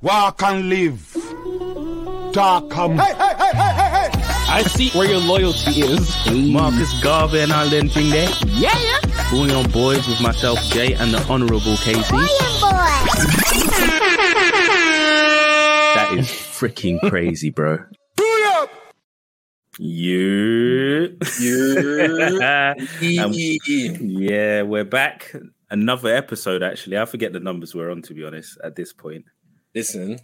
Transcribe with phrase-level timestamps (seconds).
[0.00, 1.12] Walk and live.
[2.32, 3.00] Talk and...
[3.00, 4.10] Hey, hey, hey, hey, hey, hey!
[4.48, 6.52] I see where your loyalty is.
[6.52, 8.30] Marcus Garvey and all them thing there.
[8.46, 9.00] Yeah, yeah.
[9.28, 12.10] Bouyon Boys with myself, Jay, and the Honourable KC.
[15.96, 17.78] That is freaking crazy, bro.
[19.80, 21.18] You.
[21.40, 22.74] Yeah.
[23.20, 25.34] Um, yeah, we're back.
[25.70, 26.98] Another episode, actually.
[26.98, 29.24] I forget the numbers we're on, to be honest, at this point.
[29.78, 30.18] Listen,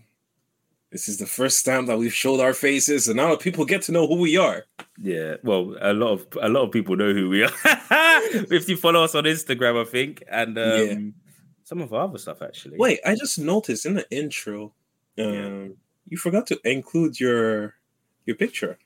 [0.91, 3.93] this is the first time that we've showed our faces, and now people get to
[3.93, 4.65] know who we are.
[4.99, 7.53] Yeah, well, a lot of a lot of people know who we are.
[8.59, 10.95] if you follow us on Instagram, I think, and um, Yeah.
[11.63, 12.79] some of our other stuff actually.
[12.79, 14.75] Wait, I just noticed in the intro,
[15.19, 15.77] um,
[16.09, 17.75] you forgot to include your
[18.27, 18.77] your picture.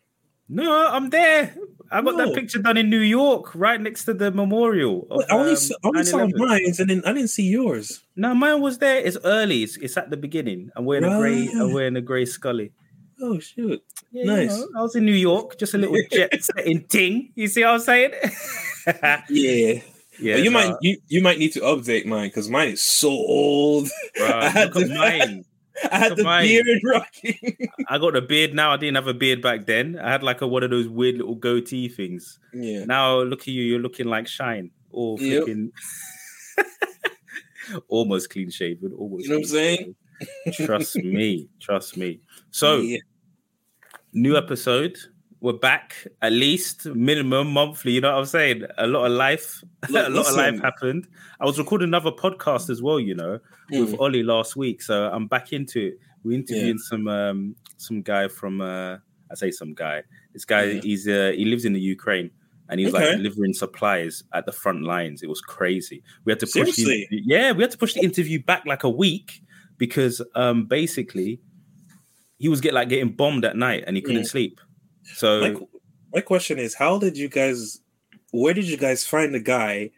[0.48, 1.54] No, I'm there.
[1.90, 2.26] I got No.
[2.26, 5.06] that picture done in New York, right next to the memorial.
[5.10, 8.02] of, I only, um, I only saw mine, and then I didn't see yours.
[8.16, 8.98] No, mine was there.
[8.98, 9.62] It's early.
[9.62, 10.70] It's, it's at the beginning.
[10.76, 11.46] I'm wearing a grey.
[11.48, 11.56] Right.
[11.56, 12.72] I'm wearing a grey Scully.
[13.20, 13.82] Oh shoot!
[14.12, 14.56] Yeah, Nice.
[14.56, 17.32] You know, I was in New York, just a little jet setting ting.
[17.34, 18.12] You see what I'm saying?
[19.28, 19.80] Yeah,
[20.20, 22.82] yeah, But you no, might you, you might need to update mine because mine is
[22.82, 23.88] so old.
[24.16, 25.44] bro, I look at mine.
[25.92, 26.46] I had the mine.
[26.46, 27.68] beard rocking.
[27.88, 28.72] I got a beard now.
[28.72, 29.98] I didn't have a beard back then.
[29.98, 32.38] I had like a one of those weird little goatee things.
[32.52, 33.62] yeah, Now look at you.
[33.62, 35.44] You're looking like Shine or Yep.
[35.44, 35.72] flipping.
[37.88, 38.92] almost clean shaven.
[38.96, 39.24] Almost.
[39.24, 39.94] You know what I'm saying?
[40.54, 41.48] Trust me.
[41.60, 42.20] Trust me.
[42.50, 42.98] So yeah.
[44.12, 44.96] new episode.
[45.40, 47.92] We're back at least minimum monthly.
[47.92, 48.64] You know what I'm saying?
[48.76, 51.06] A lot of life, a Look, lot of life happened.
[51.40, 52.98] I was recording another podcast as well.
[52.98, 53.38] You know,
[53.70, 54.00] with Mm.
[54.00, 55.98] Ollie last week, so I'm back into it.
[56.24, 58.96] We're interviewing some um some guy from uh
[59.30, 60.02] I say some guy.
[60.32, 60.80] This guy Yeah.
[60.80, 62.30] he's uh he lives in the Ukraine
[62.68, 63.06] and he was Okay.
[63.10, 65.22] like delivering supplies at the front lines.
[65.22, 66.02] It was crazy.
[66.24, 68.90] We had to push the, yeah, we had to push the interview back like a
[68.90, 69.40] week
[69.78, 71.40] because um basically
[72.38, 74.28] he was get like getting bombed at night and he couldn't Mm.
[74.28, 74.60] sleep.
[75.14, 75.60] So My,
[76.14, 77.80] my question is, how did you guys?
[78.30, 79.90] Where did you guys find the guy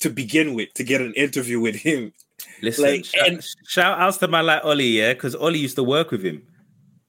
[0.00, 2.12] to begin with to get an interview with him?
[2.62, 5.84] Listen, Like, shout, and- shout outs to my like Ollie, yeah, because Ollie used to
[5.84, 6.42] work with him.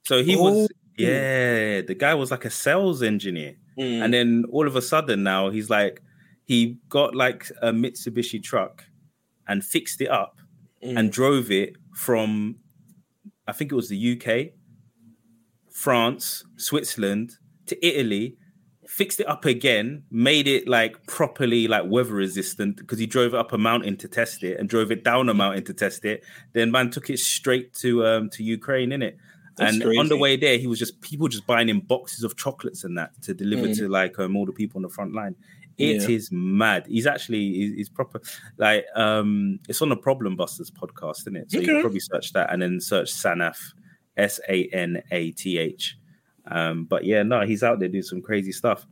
[0.05, 0.43] So he Oh.
[0.43, 3.55] was, yeah, the guy was like a sales engineer.
[3.77, 4.03] Mm.
[4.03, 6.01] And then all of a sudden now he's like,
[6.45, 8.83] he got like a Mitsubishi truck
[9.47, 10.37] and fixed it up
[10.83, 10.97] Mm.
[10.97, 12.55] and drove it from,
[13.47, 14.53] I think it was the UK,
[15.83, 18.35] France, Switzerland to Italy,
[18.85, 23.37] fixed it up again, made it like properly like weather resistant because he drove it
[23.39, 26.21] up a mountain to test it and drove it down a mountain to test it.
[26.51, 29.15] Then man took it straight to um to Ukraine in it.
[29.59, 32.83] And on the way there, he was just people just buying him boxes of chocolates
[32.83, 33.77] and that to deliver Mm.
[33.77, 35.35] to like um, all the people on the front line.
[35.77, 36.37] It is Yeah.
[36.39, 36.87] mad.
[36.87, 38.19] He's actually he's, he's proper
[38.57, 41.51] like um it's on the Problem Busters podcast, isn't it?
[41.51, 41.73] So you Okay.
[41.73, 43.63] can probably search that and then search Sanath,
[44.19, 45.97] S A N A T H.
[46.45, 48.85] Um, but yeah, no, he's out there doing some crazy stuff.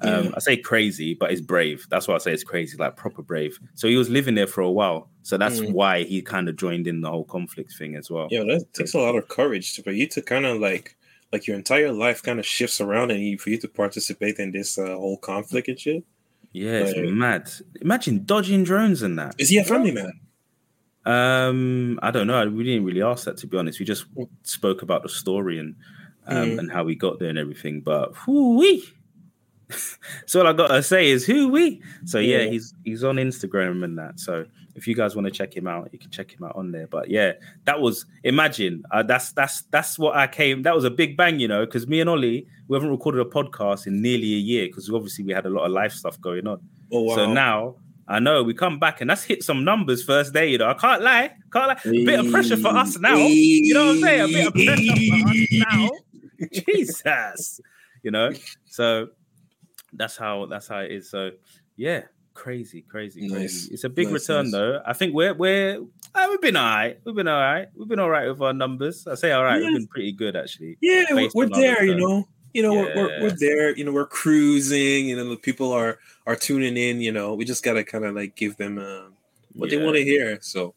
[0.00, 0.32] Um.
[0.36, 1.86] I say crazy, but it's brave.
[1.90, 3.58] That's why I say it's crazy, like proper brave.
[3.74, 5.72] So he was living there for a while, so that's Mm.
[5.72, 8.26] why he kind of joined in the whole conflict thing as well.
[8.30, 10.96] Yeah, that takes a lot of courage for you to kind of like
[11.32, 14.50] like your entire life kind of shifts around and you, for you to participate in
[14.52, 16.04] this uh, whole conflict and shit.
[16.52, 17.50] Yeah, it's mad.
[17.80, 19.34] Imagine dodging drones and that.
[19.38, 20.12] Is he a family man?
[21.04, 22.48] Um, I don't know.
[22.48, 23.78] We didn't really ask that to be honest.
[23.80, 24.06] We just
[24.44, 25.74] spoke about the story and
[26.26, 26.58] um, Mm.
[26.60, 27.80] and how we got there and everything.
[27.80, 28.84] But whoo wee.
[30.26, 31.82] so all I gotta say is who we.
[32.04, 32.50] So yeah, Yeah.
[32.50, 34.20] he's he's on Instagram and that.
[34.20, 36.70] So if you guys want to check him out, you can check him out on
[36.72, 36.86] there.
[36.86, 37.32] But yeah,
[37.64, 40.62] that was imagine uh, that's that's that's what I came.
[40.62, 43.24] That was a big bang, you know, because me and Ollie we haven't recorded a
[43.28, 46.46] podcast in nearly a year because obviously we had a lot of life stuff going
[46.46, 46.60] on.
[46.92, 47.14] Oh wow!
[47.16, 47.76] So now
[48.12, 50.48] I know we come back and that's hit some numbers first day.
[50.50, 51.78] You know, I can't lie, can't lie.
[51.84, 53.16] A bit of pressure for us now.
[53.16, 54.20] You know what I'm saying?
[54.20, 55.90] A bit of pressure for us now.
[56.52, 57.60] Jesus,
[58.02, 58.32] you know.
[58.66, 59.08] So
[59.94, 61.08] that's how that's how it is.
[61.08, 61.30] So
[61.76, 62.02] yeah,
[62.34, 63.42] crazy, crazy, crazy.
[63.42, 63.68] Nice.
[63.70, 64.52] It's a big Nice, return nice.
[64.52, 64.82] though.
[64.84, 65.80] I think we're we're
[66.14, 66.98] uh, we've been all right.
[67.04, 67.68] We've been all right.
[67.74, 69.06] We've been all right with our numbers.
[69.06, 69.60] I say all right.
[69.62, 69.68] Yeah.
[69.68, 70.76] We've been pretty good actually.
[70.80, 71.84] yeah, we're, based we're on our there.
[71.84, 73.76] You know, you know, we're, we're we're there.
[73.76, 75.06] You know, we're cruising.
[75.08, 77.00] You know, the people are are tuning in.
[77.00, 79.08] You know, we just gotta kind of like give them uh,
[79.54, 80.38] what they want to hear.
[80.42, 80.74] So,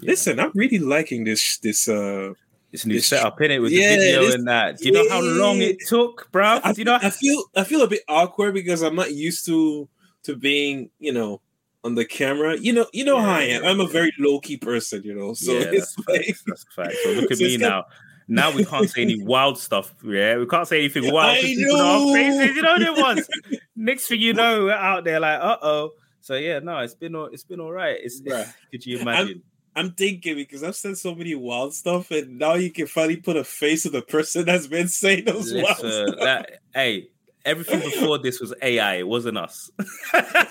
[0.00, 0.10] Yeah.
[0.10, 2.32] listen, I'm really liking this this uh
[2.72, 4.78] It's new This- setup in it with Yeah, the video this- and that.
[4.78, 6.60] Do you know how long it took, bro?
[6.62, 6.98] I, Do you know?
[7.00, 9.88] I feel I feel a bit awkward because I'm not used to
[10.24, 11.40] to being you know
[11.84, 12.58] on the camera.
[12.58, 13.64] You know you know how I am.
[13.64, 15.02] I'm a very low key person.
[15.04, 16.96] You know, so yeah, it's that's like facts, that's facts.
[17.04, 17.84] So look at So me now.
[18.28, 19.94] Now we can't say any wild stuff.
[20.02, 21.36] Yeah, we can't say anything wild.
[21.36, 22.56] I people know our faces.
[22.56, 23.28] You know them ones.
[23.76, 25.90] Next thing you know, we're out there like, uh oh.
[26.20, 27.96] So yeah, no, it's been all it's been all right.
[28.02, 28.52] It's Bruh.
[28.72, 29.42] could you imagine?
[29.76, 33.36] I'm thinking because I've said so many wild stuff, and now you can finally put
[33.36, 36.20] a face to the person that's been saying those wild Listen, stuff.
[36.20, 37.08] that, hey,
[37.46, 38.96] everything before this was AI.
[38.96, 39.70] It wasn't us.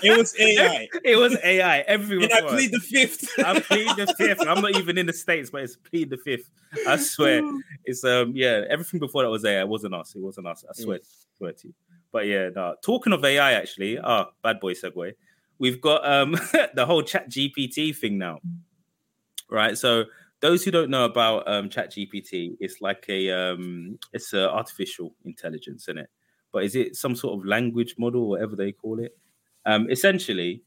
[0.02, 0.88] It was AI.
[1.04, 1.80] it was AI.
[1.80, 3.38] Everything and I plead the fifth.
[3.38, 4.40] I plead the fifth.
[4.40, 6.50] I'm not even in the states, but it's plead the fifth.
[6.86, 7.42] I swear.
[7.88, 8.64] It's um yeah.
[8.68, 9.60] Everything before that was AI.
[9.60, 10.16] It wasn't us.
[10.16, 10.64] It wasn't us.
[10.68, 10.98] I swear.
[11.38, 11.74] Swear to you.
[12.10, 12.74] But yeah, no.
[12.82, 15.12] Talking of AI, actually, ah, bad boy segue.
[15.58, 16.32] We've got um
[16.74, 18.40] the whole Chat GPT thing now,
[19.48, 19.78] right?
[19.78, 20.06] So
[20.40, 25.14] those who don't know about um Chat GPT, it's like a um it's a artificial
[25.24, 26.10] intelligence, isn't it?
[26.52, 29.12] But is it some sort of language model, whatever they call it?
[29.66, 30.62] Um, essentially,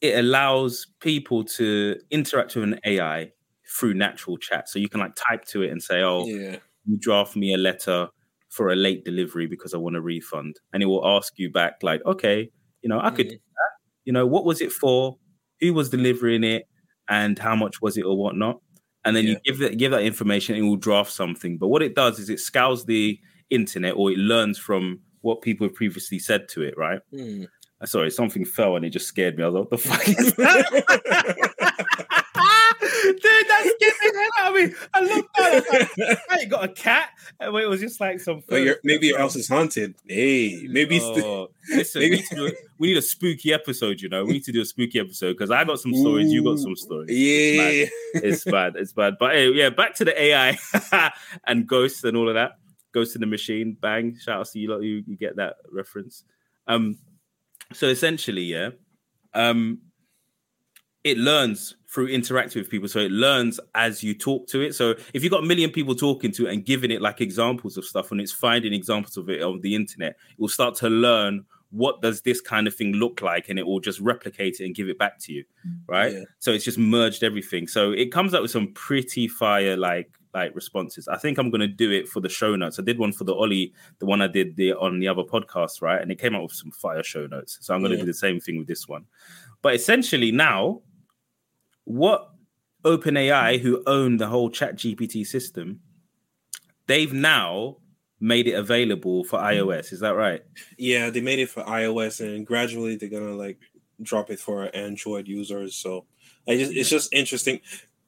[0.00, 3.32] it allows people to interact with an AI
[3.78, 4.68] through natural chat.
[4.68, 6.56] So you can like type to it and say, "Oh, yeah.
[6.86, 8.08] you draft me a letter
[8.48, 11.82] for a late delivery because I want a refund," and it will ask you back
[11.82, 12.50] like, "Okay,
[12.82, 13.70] you know, I could, do that.
[14.04, 15.18] you know, what was it for?
[15.60, 16.68] Who was delivering it,
[17.08, 18.60] and how much was it or whatnot?"
[19.04, 21.58] And then you give that give that information, and it will draft something.
[21.58, 23.18] But what it does is it scours the
[23.50, 27.00] internet or it learns from what people have previously said to it, right?
[27.80, 29.44] Uh, Sorry, something fell and it just scared me.
[29.44, 31.84] I was like, what the fuck is that?
[33.00, 34.76] Dude, that scared the hell out of me.
[34.94, 35.64] I looked down, I was
[35.98, 37.10] like, I ain't got a cat.
[37.40, 38.42] And it was just like some.
[38.48, 39.94] But your, maybe your house is haunted.
[40.06, 44.00] Hey, maybe it's the, Oh, listen, maybe- We, need a, we need a spooky episode,
[44.00, 44.24] you know.
[44.24, 46.76] We need to do a spooky episode because I got some stories, you got some
[46.76, 47.10] stories.
[47.10, 47.86] yeah.
[48.14, 49.14] It's bad, it's bad.
[49.18, 50.58] But hey, yeah, back to the AI
[51.46, 52.52] and ghosts and all of that.
[52.92, 54.16] Ghost to the machine, bang!
[54.18, 56.24] Shout out to you, lot, you, you get that reference.
[56.66, 56.98] Um,
[57.72, 58.70] so essentially, yeah,
[59.34, 59.80] um,
[61.04, 62.88] it learns through interacting with people.
[62.88, 64.74] So it learns as you talk to it.
[64.74, 67.76] So if you've got a million people talking to it and giving it like examples
[67.76, 70.88] of stuff, and it's finding examples of it on the internet, it will start to
[70.88, 74.64] learn what does this kind of thing look like, and it will just replicate it
[74.64, 75.44] and give it back to you,
[75.86, 76.14] right?
[76.14, 76.24] Yeah.
[76.38, 77.68] So it's just merged everything.
[77.68, 80.10] So it comes up with some pretty fire like
[80.44, 81.08] like responses.
[81.08, 82.78] I think I'm gonna do it for the show notes.
[82.78, 85.82] I did one for the Ollie, the one I did the on the other podcast,
[85.82, 86.00] right?
[86.00, 87.58] And it came out with some fire show notes.
[87.60, 88.00] So I'm gonna Yeah.
[88.00, 89.06] do the same thing with this one.
[89.62, 90.82] But essentially now,
[91.84, 92.30] what
[92.84, 95.80] OpenAI, who own the whole Chat GPT system,
[96.86, 97.78] they've now
[98.20, 99.68] made it available for mm-hmm.
[99.68, 99.92] iOS.
[99.92, 100.42] Is that right?
[100.76, 103.58] Yeah, they made it for iOS, and gradually they're gonna like
[104.02, 105.74] drop it for Android users.
[105.74, 106.06] So
[106.46, 107.60] I just it's just interesting.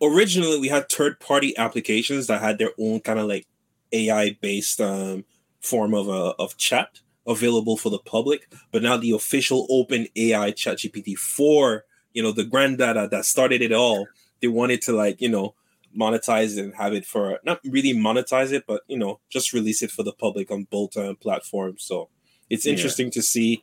[0.02, 3.47] Originally, we had third party applications that had their own kind of like
[3.93, 5.25] AI based um,
[5.61, 10.52] form of uh, of chat available for the public, but now the official Open AI
[10.52, 14.08] Chat GPT four, you know, the granddaddy that started it all,
[14.41, 15.55] they wanted to like you know
[15.97, 19.82] monetize it and have it for not really monetize it, but you know just release
[19.82, 21.82] it for the public on both uh, platforms.
[21.82, 22.08] So
[22.49, 22.73] it's Yeah.
[22.73, 23.62] interesting to see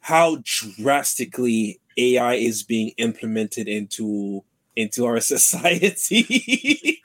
[0.00, 4.44] how drastically AI is being implemented into
[4.76, 7.00] into our society.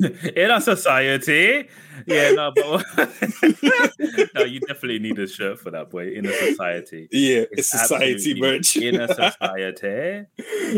[0.36, 1.68] in our society.
[2.06, 2.84] Yeah, no, but
[4.34, 7.08] no, you definitely need a shirt for that boy in a society.
[7.12, 8.76] yeah, it's society merch.
[8.76, 10.26] in a society.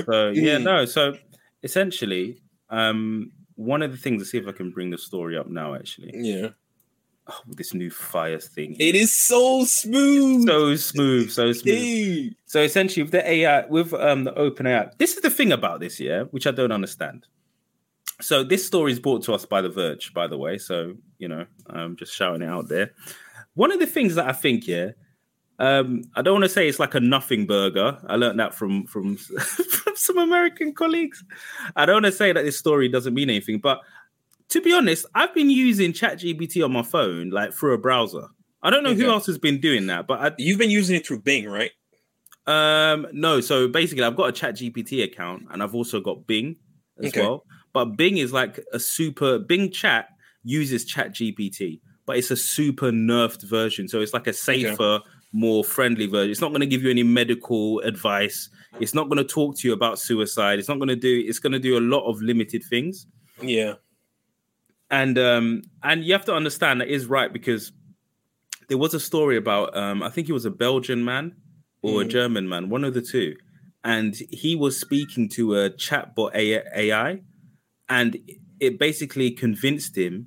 [0.05, 0.63] So yeah, Mm.
[0.63, 0.85] no.
[0.85, 1.17] So
[1.63, 2.41] essentially,
[2.71, 4.21] um, one of the things.
[4.21, 5.75] Let's see if I can bring the story up now.
[5.75, 6.49] Actually, yeah,
[7.29, 8.77] oh, this new fire thing.
[8.79, 10.47] it is so smooth.
[10.47, 11.75] so smooth, so smooth.
[11.77, 12.31] Hey.
[12.47, 15.81] So essentially, with the AI, with um, the open AI, this is the thing about
[15.81, 17.27] this, yeah, which I don't understand.
[18.21, 20.59] So this story is brought to us by The Verge, by the way.
[20.59, 22.93] So you know, I'm just shouting it out there.
[23.55, 24.91] One of the things that I think, yeah,
[25.59, 27.99] um, I don't want to say it's like a nothing burger.
[28.07, 31.25] I learned that from from from some American colleagues.
[31.75, 33.81] I don't want to say that this story doesn't mean anything, but
[34.51, 38.29] to be honest, I've been using ChatGPT on my phone, like through a browser.
[38.63, 41.07] I don't know who else has been doing that, but I, You've been using it
[41.07, 41.71] through Bing, right?
[42.47, 43.41] um, no.
[43.41, 46.57] So basically, I've got a Chat GPT account, and I've also got Bing
[46.99, 47.21] as Okay.
[47.21, 47.45] well.
[47.73, 50.09] But Bing is like a super Bing Chat
[50.45, 53.89] uses Chat GPT, but it's a super nerfed version.
[53.89, 55.01] So it's like a safer,
[55.33, 56.31] more friendly version.
[56.31, 58.49] It's not going to give you any medical advice.
[58.81, 60.59] It's not going to talk to you about suicide.
[60.59, 61.25] It's not going to do.
[61.27, 63.07] It's going to do a lot of limited things
[63.43, 63.75] Yeah.
[64.91, 67.73] And um and you have to understand that is right because
[68.69, 71.35] there was a story about um i think he was a belgian man
[71.83, 72.09] or a Mhm.
[72.11, 73.35] german man one of the two
[73.85, 77.21] and he was speaking to a chatbot ai
[77.89, 78.17] and
[78.61, 80.27] it basically convinced him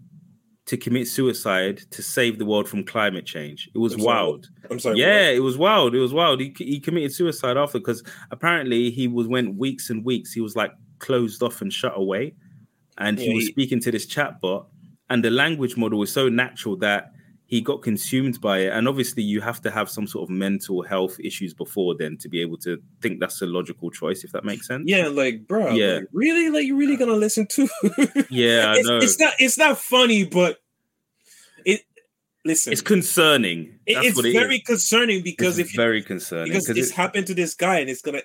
[0.66, 4.50] to commit suicide to save the world from climate change it was I'm sorry, wild
[4.70, 5.00] I'm sorry.
[5.00, 5.96] yeah, it was wild.
[5.96, 6.40] It was wild.
[6.40, 10.32] He, he committed suicide after because apparently he was went weeks and weeks.
[10.32, 12.36] He was like closed off and shut away,
[13.00, 14.68] and he was speaking to this chatbot,
[15.10, 17.12] and the language model was so natural that
[17.46, 20.84] he got consumed by it, and obviously you have to have some sort of mental
[20.84, 24.46] health issues before then to be able to think that's a logical choice, if that
[24.46, 24.84] makes sense.
[24.86, 25.96] Yeah, like, bro, Yeah.
[25.96, 27.68] like, really, like, you're really gonna listen to?
[28.30, 28.98] Yeah, I it's, know.
[28.98, 30.60] it's not, it's not funny, but
[31.66, 31.82] it.
[32.46, 33.80] Listen, It's concerning.
[33.86, 34.64] it- it's what it very is.
[34.66, 37.90] concerning because It's if you, very concerning because it's it- happened to this guy, and
[37.90, 38.22] it's gonna.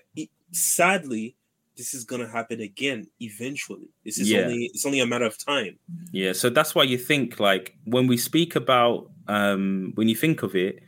[0.53, 1.35] Sadly,
[1.77, 3.89] this is gonna happen again eventually.
[4.05, 4.43] This is Yeah.
[4.43, 5.79] only it's only a matter of time.
[6.13, 10.43] Yeah, so that's why you think like when we speak about um when you think
[10.43, 10.83] of it,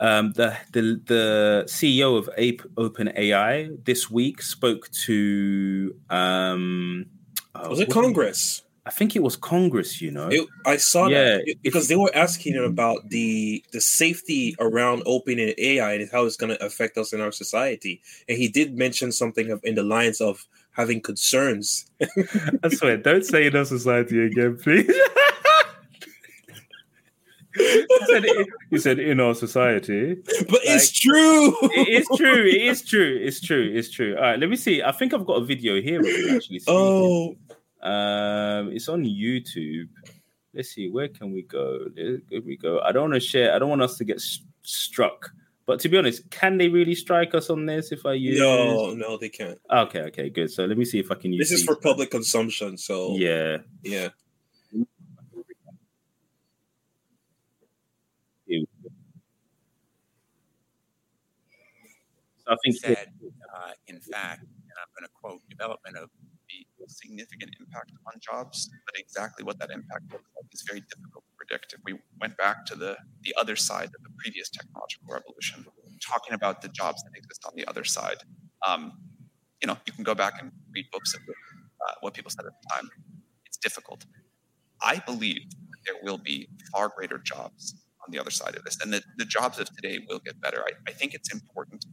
[0.00, 7.06] um the the the CEO of Ape Open AI this week spoke to um
[7.54, 8.63] oh, Was it Congress?
[8.86, 10.28] I think it was Congress, you know.
[10.28, 15.02] It, I saw Yeah, that because they were asking him about the the safety around
[15.06, 18.48] open and AI and how it's going to affect us in our society, and he
[18.48, 21.86] did mention something of, in the lines of having concerns.
[22.62, 24.92] I swear, don't say in our society again, please.
[27.56, 28.24] he, said,
[28.78, 30.14] said in our society.
[30.14, 31.56] But it's true.
[31.62, 32.46] it is true.
[32.46, 33.18] It is true.
[33.22, 33.70] It's true.
[33.74, 34.16] It's true.
[34.16, 34.82] All right, let me see.
[34.82, 36.58] I think I've got a video here actually.
[36.58, 36.74] speaking.
[36.74, 37.36] oh,
[37.84, 39.88] Um, it's on YouTube.
[40.54, 40.88] Let's see.
[40.88, 41.86] Where can we go?
[41.94, 42.80] There there we go.
[42.80, 43.54] I don't want to share.
[43.54, 45.30] I don't want us to get s- struck.
[45.66, 48.38] But to be honest, can they really strike us on this if I use?
[48.38, 49.58] no, no, they can't.
[49.70, 50.00] Okay.
[50.02, 50.28] Okay.
[50.30, 50.50] Good.
[50.50, 51.48] So let me see if I can use.
[51.48, 51.66] This is these.
[51.66, 53.58] for public consumption, so Yeah.
[53.82, 54.08] yeah.
[62.46, 62.76] I think.
[62.76, 63.08] said,
[63.54, 66.13] uh, in fact, and I'm going to quote, development of be a
[66.88, 71.32] significant impact on jobs, but exactly what that impact looks like is very difficult to
[71.36, 71.72] predict.
[71.72, 75.64] If we went back to the, the other side of the previous technological revolution,
[76.06, 78.18] talking about the jobs that exist on the other side,
[78.66, 78.92] um,
[79.62, 82.52] you know, you can go back and read books of uh, what people said at
[82.62, 82.88] the time.
[83.46, 84.04] It's difficult.
[84.82, 85.42] I believe
[85.86, 87.74] there will be far greater jobs
[88.04, 90.62] on the other side of this, and that the jobs of today will get better.
[90.66, 91.84] I, I think it's important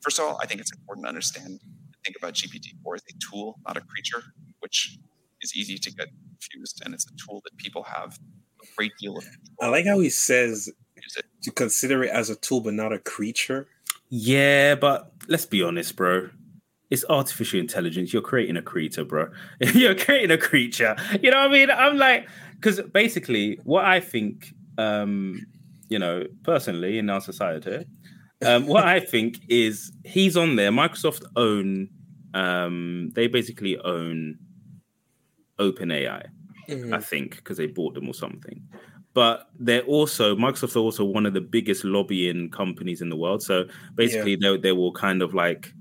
[0.00, 1.60] first of all, I think it's important to understand and
[2.04, 4.22] think about GPT-4 as a tool, not a creature,
[4.60, 4.98] which
[5.42, 8.18] is easy to get confused, and it's a tool that people have
[8.62, 11.26] a great deal of control I like how he says to it.
[11.42, 13.68] to consider it as a tool, but not a creature.
[14.08, 16.30] Yeah, but let's be honest, bro.
[16.90, 18.12] It's artificial intelligence.
[18.12, 19.30] You're creating a creature, bro.
[19.60, 20.96] You're creating a creature.
[21.22, 21.70] You know what I mean?
[21.70, 25.46] I'm like, because basically, what I think, um,
[25.88, 27.86] you know, personally in our society,
[28.46, 30.70] um, what I think is he's on there.
[30.70, 31.88] Microsoft own,
[32.34, 34.38] um, they basically own
[35.58, 36.26] OpenAI.
[36.68, 36.94] Mhm.
[36.94, 38.62] I think, because they bought them or something.
[39.12, 43.42] But they're also Microsoft are also one of the biggest lobbying companies in the world.
[43.42, 43.64] So
[43.96, 45.72] basically, they they will kind of like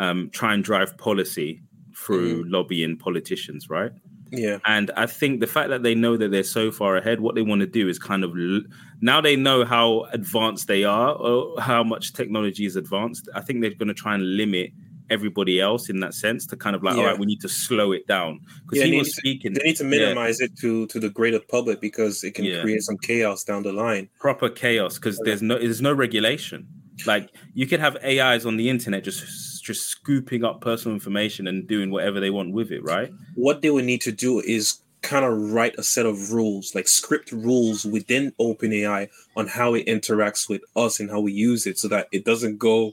[0.00, 1.62] um, try and drive policy
[1.96, 3.92] through lobbying politicians, right?
[4.38, 7.34] Yeah, And I think the fact that they know that they're so far ahead, what
[7.34, 8.62] they want to do is kind of l-
[9.00, 13.28] now they know how advanced they are or how much technology is advanced.
[13.34, 14.70] I think they're going to try and limit
[15.10, 17.08] everybody else in that sense to kind of like, all Yeah.
[17.10, 19.52] right, we need to slow it down because Yeah, he was to- speaking.
[19.52, 22.62] they need to yeah, minimize it to to the greater public because it can Yeah.
[22.62, 24.08] create some chaos down the line.
[24.18, 26.66] proper chaos because there's no there's no regulation.
[27.06, 29.22] Like you could have AIs on the internet just
[29.64, 33.10] just scooping up personal information and doing whatever they want with it, right?
[33.34, 36.88] What they would need to do is kind of write a set of rules, like
[36.88, 41.78] script rules within OpenAI on how it interacts with us and how we use it,
[41.78, 42.92] so that it doesn't go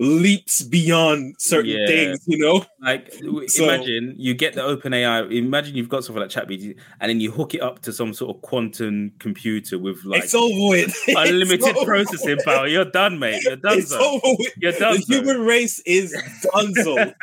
[0.00, 1.86] leaps beyond certain Yeah.
[1.86, 2.20] things.
[2.26, 2.64] You know?
[2.80, 3.12] Like
[3.48, 7.20] So- imagine you get the open AI, imagine you've got something like ChatGPT and then
[7.20, 10.94] you hook it up to some sort of quantum computer with like it's over with.
[11.08, 12.44] It's unlimited over processing with.
[12.44, 12.66] power.
[12.66, 13.42] You're done, mate.
[13.42, 13.78] You're done.
[13.78, 14.52] It's over with.
[14.56, 14.94] You're done.
[14.96, 16.14] The human race is
[16.54, 17.14] donezo.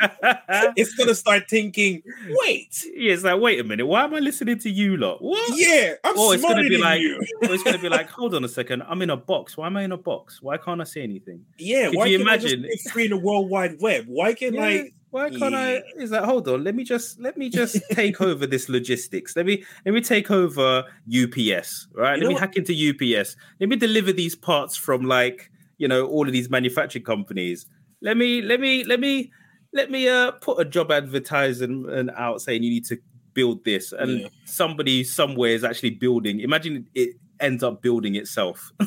[0.76, 2.02] it's gonna start thinking,
[2.42, 5.22] wait, yeah, it's like, wait a minute, why am I listening to you lot?
[5.22, 5.58] What?
[5.58, 7.16] yeah, I'm Or it's gonna be like, you.
[7.42, 9.56] or it's gonna be like, hold on a second, I'm in a box.
[9.56, 10.42] Why am I in a box?
[10.42, 11.44] Why can't I see anything?
[11.58, 14.04] Yeah, Could why you can't I just imagine- be free in the World Wide Web?
[14.08, 15.82] Why can Yeah, like why can't I?
[15.98, 16.62] Is that hold on?
[16.62, 19.34] Let me just let me just take over this logistics.
[19.36, 21.88] Let me let me take over UPS.
[21.94, 22.16] Right?
[22.16, 23.36] You let me what- hack into UPS.
[23.58, 27.66] Let me deliver these parts from like you know all of these manufacturing companies.
[28.02, 29.32] Let me let me let me
[29.72, 32.98] let me uh put a job advertisement out saying you need to
[33.34, 34.28] build this, and Yeah.
[34.44, 36.40] somebody somewhere is actually building.
[36.40, 38.72] Imagine it ends up building itself,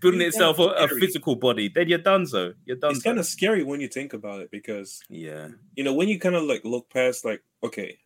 [0.00, 1.68] building It's itself a, a physical body.
[1.68, 2.26] Then you're done.
[2.26, 2.92] So you're done.
[2.92, 5.48] it's kind of scary when you think about it because yeah.
[5.74, 7.98] you know when you kind of like look past like okay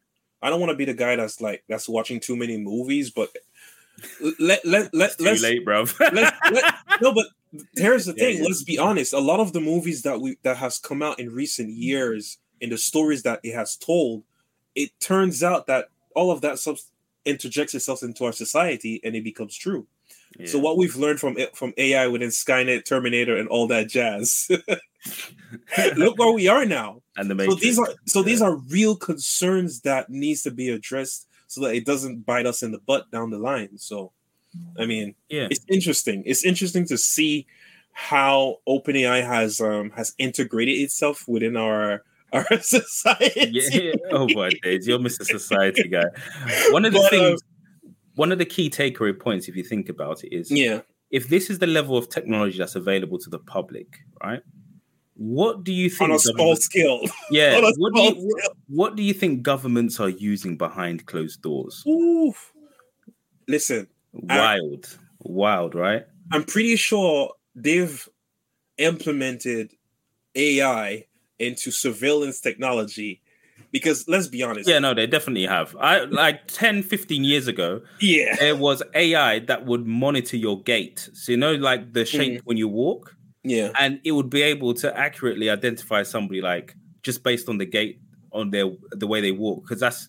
[0.42, 3.30] i don't want to be the guy that's like that's watching too many movies but
[4.38, 5.84] let let let Too let's late, bro.
[6.00, 7.26] let, let, no but
[7.76, 8.44] here's the Yeah, thing yeah.
[8.44, 11.30] let's be honest a lot of the movies that we that has come out in
[11.30, 14.22] recent years in the stories that it has told
[14.74, 16.76] it turns out that all of that sub
[17.24, 19.86] interjects itself into our society and it becomes true.
[20.38, 20.46] Yeah.
[20.46, 24.48] So what we've learned from from AI within Skynet, Terminator, and all that jazz.
[25.96, 27.02] Look where we are now.
[27.16, 31.26] and the So these are so these are real concerns that needs to be addressed
[31.46, 33.76] so that it doesn't bite us in the butt down the line.
[33.76, 34.12] So,
[34.78, 35.48] I mean, yeah.
[35.50, 36.22] it's interesting.
[36.24, 37.46] It's interesting to see
[37.92, 43.50] how OpenAI has um has integrated itself within our our society.
[43.52, 43.92] yeah.
[44.12, 45.24] Oh my days, you're Mr.
[45.24, 46.04] Society guy.
[46.70, 47.40] One of the But, things,
[47.86, 50.80] um, one of the key takeaway points, if you think about it, is Yeah.
[51.10, 54.42] if this is the level of technology that's available to the public, right?
[55.16, 56.10] What do you think?
[56.10, 57.00] On a small scale.
[57.30, 57.60] yeah.
[57.60, 61.84] What do, you, what, what do you think governments are using behind closed doors?
[61.86, 62.52] Oof.
[63.46, 63.86] Listen,
[64.28, 66.04] I- Wild, wild, right?
[66.32, 68.08] I'm pretty sure they've
[68.78, 69.72] implemented
[70.34, 71.04] AI
[71.40, 73.20] into surveillance technology
[73.72, 74.68] because let's be honest.
[74.68, 75.76] Yeah, no, they definitely have.
[75.80, 78.36] I like 10, 15 years ago, Yeah.
[78.36, 81.08] there was AI that would monitor your gait.
[81.12, 83.70] So you know, like the shape when you walk, Yeah.
[83.78, 88.00] and it would be able to accurately identify somebody like just based on the gait
[88.32, 90.08] on their the way they walk, because that's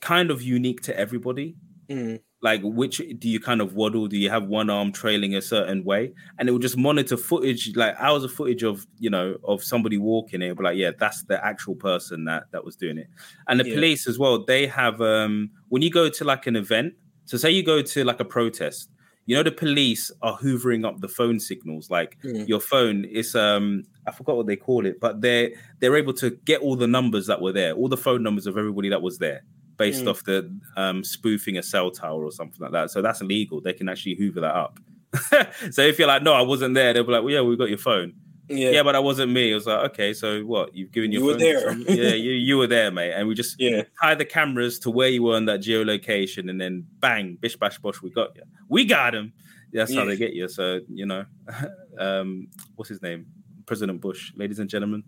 [0.00, 1.56] kind of unique to everybody.
[1.88, 2.20] Mm.
[2.42, 4.08] Like, which do you kind of waddle?
[4.08, 6.12] Do you have one arm trailing a certain way?
[6.38, 9.96] And it will just monitor footage, like hours of footage of you know of somebody
[9.96, 10.42] walking.
[10.42, 13.08] It will be like, yeah, that's the actual person that that was doing it.
[13.48, 13.74] And the Yeah.
[13.74, 14.44] police as well.
[14.44, 16.94] They have um when you go to like an event.
[17.24, 18.90] So say you go to like a protest.
[19.24, 21.90] You know the police are hoovering up the phone signals.
[21.90, 22.46] Like Mm.
[22.46, 25.50] your phone is um I forgot what they call it, but they're
[25.80, 28.58] they're able to get all the numbers that were there, all the phone numbers of
[28.58, 29.42] everybody that was there
[29.76, 30.08] based Mm.
[30.10, 32.90] off the um, spoofing a cell tower or something like that.
[32.90, 33.60] So that's illegal.
[33.60, 34.78] They can actually hoover that up.
[35.70, 37.68] so if you're like, no, I wasn't there, they'll be like, well, yeah, we got
[37.68, 38.14] your phone.
[38.48, 38.70] Yeah.
[38.70, 39.50] Yeah, but that wasn't me.
[39.50, 40.72] It was like, okay, so what?
[40.74, 41.72] You've given your You were there.
[41.78, 43.12] yeah, you you were there, mate.
[43.12, 43.82] And we just Yeah.
[44.00, 47.78] tie the cameras to where you were in that geolocation, and then bang, bish bash
[47.78, 48.42] bosh, we got you.
[48.68, 49.32] We got him.
[49.72, 50.48] That's how they get you.
[50.48, 51.24] So you know,
[51.98, 53.26] um, what's his name?
[53.66, 55.02] President Bush, ladies and gentlemen,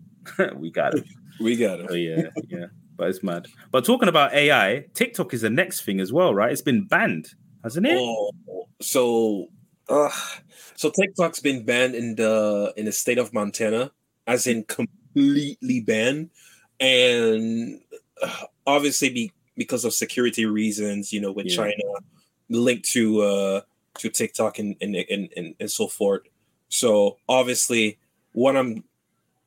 [0.55, 1.05] we got him.
[1.39, 1.87] We got him.
[1.89, 2.65] Oh yeah, yeah.
[2.99, 3.47] But it's mad.
[3.71, 6.51] But talking about AI, TikTok is the next thing as well, right?
[6.51, 7.29] It's been banned,
[7.63, 7.97] hasn't it?
[7.97, 8.31] Oh,
[8.81, 9.47] so
[9.87, 10.11] uh,
[10.75, 13.91] so TikTok's been banned in the in the state of Montana,
[14.27, 16.29] as in completely banned,
[16.81, 17.79] and
[18.67, 21.55] obviously be, because of security reasons, you know, with Yeah.
[21.55, 21.83] China
[22.49, 23.61] linked to uh
[23.99, 26.23] to TikTok and and, and and and so forth.
[26.67, 27.97] So obviously,
[28.33, 28.83] what I'm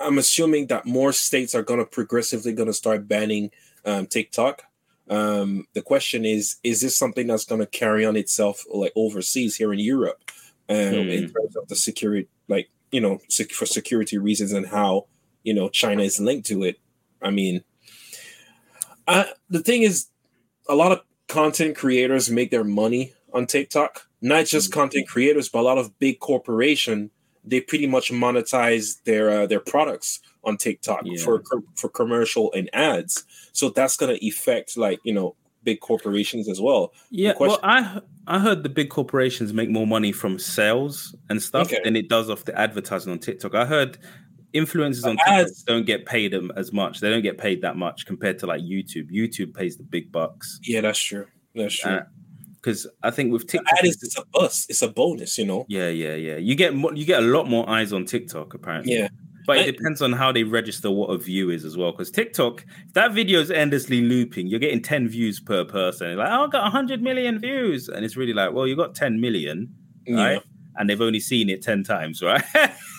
[0.03, 3.51] I'm assuming that more states are gonna progressively gonna start banning
[3.85, 4.62] um, TikTok.
[5.09, 9.57] Um, the question is, is this something that's going to carry on itself like overseas
[9.57, 10.23] here in Europe,
[10.69, 11.33] um, in Hmm.
[11.33, 15.07] terms of the security, like you know, sec- for security reasons and how
[15.43, 16.79] you know China is linked to it.
[17.21, 17.65] I mean,
[19.09, 20.07] I, the thing is,
[20.69, 24.07] a lot of content creators make their money on TikTok.
[24.21, 24.81] Not just Hmm.
[24.81, 27.11] content creators, but a lot of big corporation.
[27.45, 31.23] They pretty much monetize their uh, their products on TikTok Yeah.
[31.25, 31.43] for
[31.77, 33.25] for commercial and ads.
[33.53, 36.93] So that's going to affect like you know big corporations as well.
[37.11, 41.67] Yeah, well, I I heard the big corporations make more money from sales and stuff
[41.73, 41.81] Okay.
[41.85, 43.55] than it does off the advertising on TikTok.
[43.55, 43.99] I heard
[44.55, 47.01] influencers on TikTok ads- don't get paid them as much.
[47.01, 49.11] They don't get paid that much compared to like YouTube.
[49.11, 51.27] YouTube pays the big bucks Yeah, that's true.
[51.55, 51.93] That's true.
[51.93, 52.03] Uh,
[52.62, 54.66] because I think with TikTok, ad is it's a bus.
[54.68, 55.66] It's a bonus, you know.
[55.68, 58.94] yeah, yeah, yeah, you get you get a lot more eyes on TikTok apparently.
[58.94, 59.09] Yeah.
[59.44, 61.90] But it depends on how they register what a view is as well.
[61.90, 66.16] Because TikTok, if that video is endlessly looping, you're getting 10 views per person.
[66.16, 67.88] Like, oh, I got 100 million views.
[67.88, 69.75] And it's really like, well, you got 10 million,
[70.09, 70.40] right?
[70.77, 72.42] And they've only seen it 10 times, right?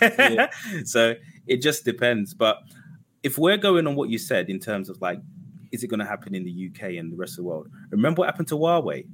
[0.01, 0.49] Yeah.
[0.83, 1.15] so
[1.47, 2.33] it just depends.
[2.33, 2.57] But
[3.23, 5.19] if we're going on what you said in terms of like,
[5.71, 7.69] is it going to happen in the UK and the rest of the world?
[7.89, 9.05] Remember what happened to Huawei?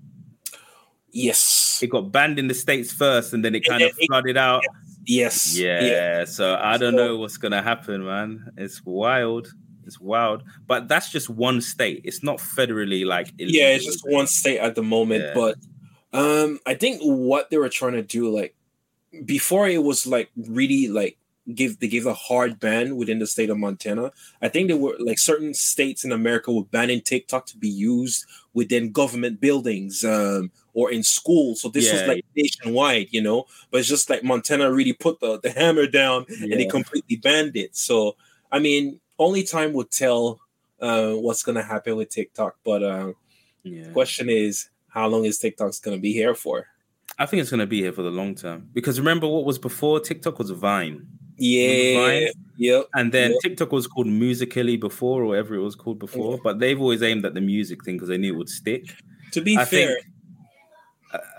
[1.11, 1.79] Yes.
[1.81, 4.37] It got banned in the States first and then it kind then of it- flooded
[4.37, 4.63] out.
[5.05, 5.57] Yes.
[5.57, 6.25] Yeah, yeah.
[6.25, 8.51] so I don't So- know what's gonna happen, man.
[8.57, 9.51] It's wild.
[9.85, 12.01] It's wild, but that's just one state.
[12.03, 13.33] It's not federally like.
[13.39, 15.33] Yeah, it's just one state at the moment, Yeah.
[15.33, 15.55] but
[16.13, 18.53] um I think what they were trying to do like
[19.25, 21.17] before it was like really like
[21.55, 24.11] give they gave a hard ban within the state of Montana.
[24.43, 28.25] I think there were like certain states in America were banning TikTok to be used
[28.53, 31.55] within government buildings um or in school.
[31.55, 33.45] So this was like nationwide, you know.
[33.71, 37.55] But it's just like Montana really put the, the hammer down and they completely banned
[37.55, 37.75] it.
[37.75, 38.15] So
[38.51, 40.39] I mean, only time will tell
[40.81, 42.55] uh, what's gonna happen with TikTok.
[42.63, 43.13] But uh,
[43.63, 43.91] Yeah.
[43.91, 46.67] question is, how long is TikTok's gonna be here for?
[47.17, 49.99] I think it's gonna be here for the long term because remember what was before
[49.99, 51.05] TikTok was Vine,
[51.37, 52.27] Yeah, Vine?
[52.57, 53.37] yep, and then Yeah.
[53.41, 56.39] TikTok was called Musical.ly before or whatever it was called before.
[56.43, 58.85] But they've always aimed at the music thing because they knew it would stick.
[59.33, 60.05] To be I fair, think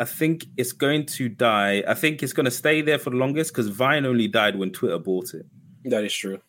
[0.01, 1.85] I- think it's going to die.
[1.87, 4.71] I think it's going to stay there for the longest because Vine only died when
[4.73, 5.47] Twitter bought it.
[5.85, 6.41] that is true.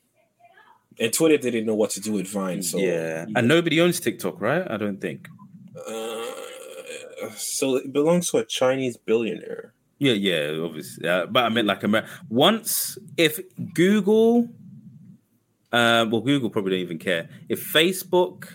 [1.00, 4.42] And Twitter didn't know what to do with Vine, so yeah, and nobody owns TikTok,
[4.42, 4.70] right?
[4.70, 5.30] I don't think.
[5.88, 6.26] Uh,
[7.36, 9.74] so it belongs to a Chinese billionaire.
[10.00, 11.08] Yeah, yeah, obviously.
[11.08, 12.10] Uh, but I meant like America.
[12.30, 13.40] Once, if
[13.74, 14.50] Google,
[15.72, 17.30] uh, well, Google probably don't even care.
[17.48, 18.50] If Facebook,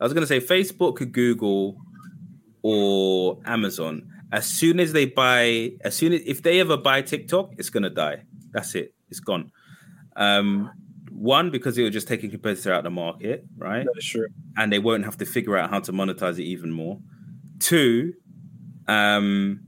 [0.00, 1.80] I was going to say Facebook, Google,
[2.64, 7.52] or Amazon, as soon as they buy, as soon as if they ever buy TikTok,
[7.58, 8.22] it's going to die.
[8.52, 8.94] That's it.
[9.10, 9.52] It's gone.
[10.16, 10.70] Um,
[11.10, 13.84] one because it will just take a competitor out of the market, right?
[13.84, 14.28] That is true.
[14.56, 16.98] and they won't have to figure out how to monetize it even more.
[17.58, 18.14] Two,
[18.88, 19.60] um,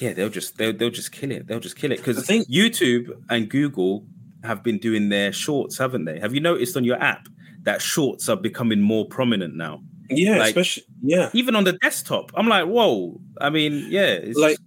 [0.00, 1.46] yeah, they'll just they'll, they'll just kill it.
[1.46, 4.04] They'll just kill it because YouTube and Google
[4.42, 6.18] have been doing their shorts, haven't they?
[6.18, 7.28] Have you noticed on your app
[7.62, 11.30] that shorts are becoming more prominent now, Yeah, Like- especially yeah.
[11.34, 12.32] even on the desktop?
[12.34, 13.20] I'm like, whoa!
[13.40, 14.58] I mean, yeah, it's like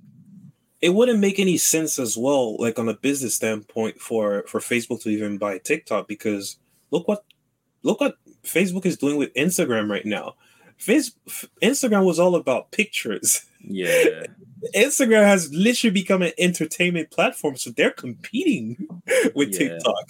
[0.82, 5.02] it wouldn't make any sense as well like on a business standpoint for for facebook
[5.04, 6.58] to even buy tiktok because
[6.90, 7.24] look what
[7.84, 10.36] look what facebook is doing with instagram right now
[10.78, 11.12] Face,
[11.62, 14.24] instagram was all about pictures yeah,
[14.76, 18.78] instagram has literally become an entertainment platform so they're competing
[19.36, 19.70] with Yeah.
[19.70, 20.06] tiktok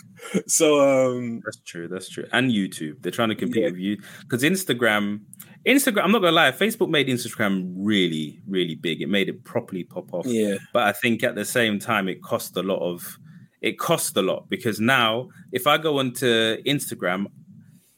[0.48, 0.80] so
[1.16, 1.88] um that's true.
[1.88, 2.26] That's true.
[2.32, 3.70] And YouTube, they're trying to compete Yeah.
[3.72, 5.22] with you because Instagram.
[5.68, 9.02] Instagram, I'm not gonna lie, Facebook made Instagram really, really big.
[9.02, 10.26] It made it properly pop off.
[10.26, 13.18] yeah but I think at the same time it cost a lot of
[13.62, 17.28] it cost a lot because now if I go onto Instagram,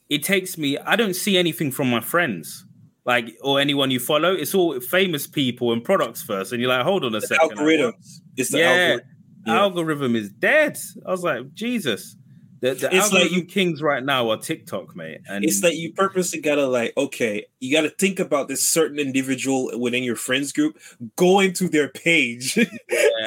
[0.10, 2.66] it takes me I don't see anything from my friends.
[3.06, 6.84] Like or anyone you follow, it's all famous people and products first, and you're like,
[6.84, 7.52] hold on a second.
[7.52, 7.94] algorithm
[8.38, 8.70] it's the Yeah.
[8.72, 9.08] algorithm
[9.46, 9.60] Yeah.
[9.60, 10.78] Algorithm is dead.
[11.06, 12.16] I was like, Jesus.
[12.62, 15.20] The, the It's like you- kings right now are TikTok, mate.
[15.28, 19.78] And it's like you purposely gotta like okay you gotta think about this certain individual
[19.78, 20.78] within your friends group
[21.18, 22.66] go into their page yeah,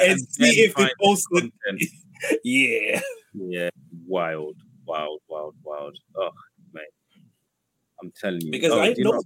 [0.07, 1.83] and see if they posted content.
[2.43, 2.99] yeah
[3.35, 3.69] Yeah,
[4.07, 4.55] wild,
[4.87, 5.95] wild, wild, wild.
[6.15, 6.31] Oh,
[6.73, 6.85] mate,
[8.01, 8.49] I'm telling you.
[8.49, 9.21] because Oh, i do you know- know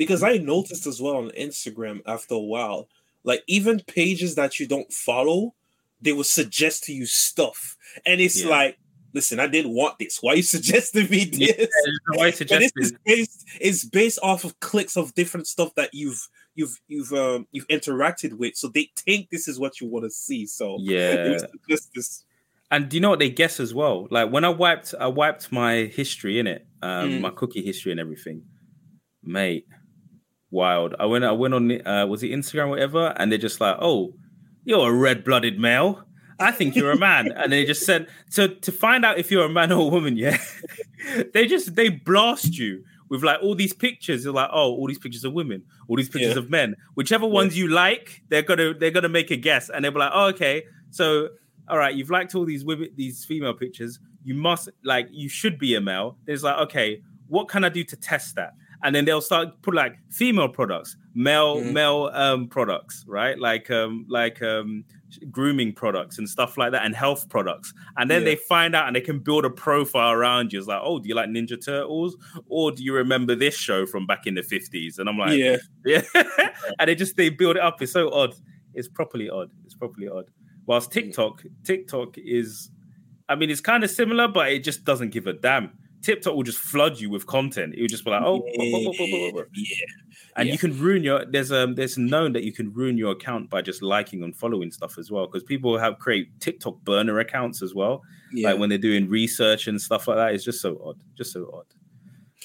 [0.00, 2.88] because i noticed as well on instagram after a while
[3.22, 5.54] like even pages that you don't follow
[6.00, 8.48] they will suggest to you stuff and it's Yeah.
[8.56, 8.78] like
[9.12, 11.66] listen i didn't want this why you suggesting me this Yeah,
[12.14, 12.72] why but this suggested?
[12.80, 16.22] is based it's based off of clicks of different stuff that you've
[16.54, 20.10] you've you've um you've interacted with so they think this is what you want to
[20.10, 21.36] see so Yeah,
[21.68, 22.24] just this
[22.72, 24.06] and do you know what they guess as well?
[24.12, 27.20] Like when I wiped, I wiped my history in it, um, Mm.
[27.22, 28.44] my cookie history and everything,
[29.24, 29.66] mate.
[30.50, 30.94] Wild.
[30.98, 33.60] I went, I went on, the- uh, was it Instagram, or whatever, and they're just
[33.60, 34.14] like, "Oh,
[34.64, 36.04] you're a red-blooded male."
[36.38, 39.44] I think you're a man, and they just said so to find out if you're
[39.44, 40.16] a man or a woman.
[40.16, 40.38] Yeah,
[41.34, 44.24] they just they blast you with like all these pictures.
[44.24, 46.38] They're like, oh, all these pictures of women, all these pictures Yeah.
[46.42, 46.74] of men.
[46.94, 50.12] Whichever ones you like, they're gonna they're gonna make a guess, and they'll be like,
[50.14, 51.28] oh, okay, so
[51.68, 54.00] all right, you've liked all these women, these female pictures.
[54.24, 56.16] You must like you should be a male.
[56.26, 58.54] It's like, okay, what can I do to test that?
[58.82, 61.72] And then they'll start put like female products, male Mhm.
[61.72, 63.38] male um products, right?
[63.38, 64.84] Like um like um
[65.30, 67.74] grooming products and stuff like that, and health products.
[67.96, 68.26] And then Yeah.
[68.26, 70.58] they find out and they can build a profile around you.
[70.60, 72.16] It's like, oh, do you like Ninja Turtles,
[72.46, 74.98] or do you remember this show from back in the fifties?
[74.98, 76.02] And I'm like, yeah yeah.
[76.78, 77.82] and they just they build it up.
[77.82, 78.34] It's so odd.
[78.74, 79.50] It's properly odd.
[79.64, 80.26] It's properly odd.
[80.66, 82.70] Whilst TikTok, TikTok is,
[83.28, 85.72] I mean, it's kind of similar, but it just doesn't give a damn.
[86.02, 87.74] TikTok will just flood you with content.
[87.74, 89.30] It will just be like, oh, yeah,
[90.36, 90.52] and yeah.
[90.52, 91.24] you can ruin your.
[91.24, 94.70] There's um, there's known that you can ruin your account by just liking and following
[94.70, 98.50] stuff as well, because people have create TikTok burner accounts as well, yeah.
[98.50, 100.34] like when they're doing research and stuff like that.
[100.34, 101.66] It's just so odd, just so odd.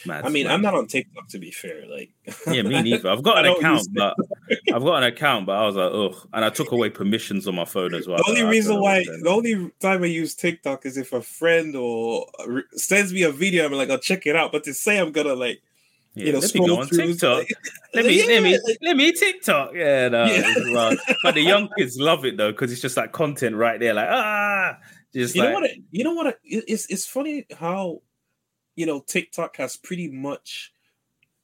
[0.05, 0.47] Mad, I mean.
[0.47, 1.85] I'm not on TikTok to be fair.
[1.87, 2.11] Like,
[2.47, 3.09] Yeah, me neither.
[3.09, 4.15] I've got an account, but
[4.73, 6.27] I've got an account, but I was like, ugh.
[6.33, 8.17] And I took away permissions on my phone as well.
[8.17, 9.23] The only reason why, what to do.
[9.23, 12.27] the only time I use TikTok is if a friend or
[12.73, 14.51] sends me a video, I'm like, I'll check it out.
[14.51, 15.61] But to say I'm gonna like,
[16.13, 17.37] Yeah, you know, let me go on through, TikTok.
[17.39, 17.49] like-
[17.93, 19.71] let me, let me, like- let me TikTok.
[19.73, 20.95] Yeah, no, Yeah.
[21.23, 23.93] but the young kids love it though because it's just like content right there.
[23.93, 24.77] Like ah,
[25.13, 25.63] just you like know what?
[25.69, 26.27] I- You know what?
[26.27, 28.01] I- It's it's funny how,
[28.75, 30.71] you know, TikTok has pretty much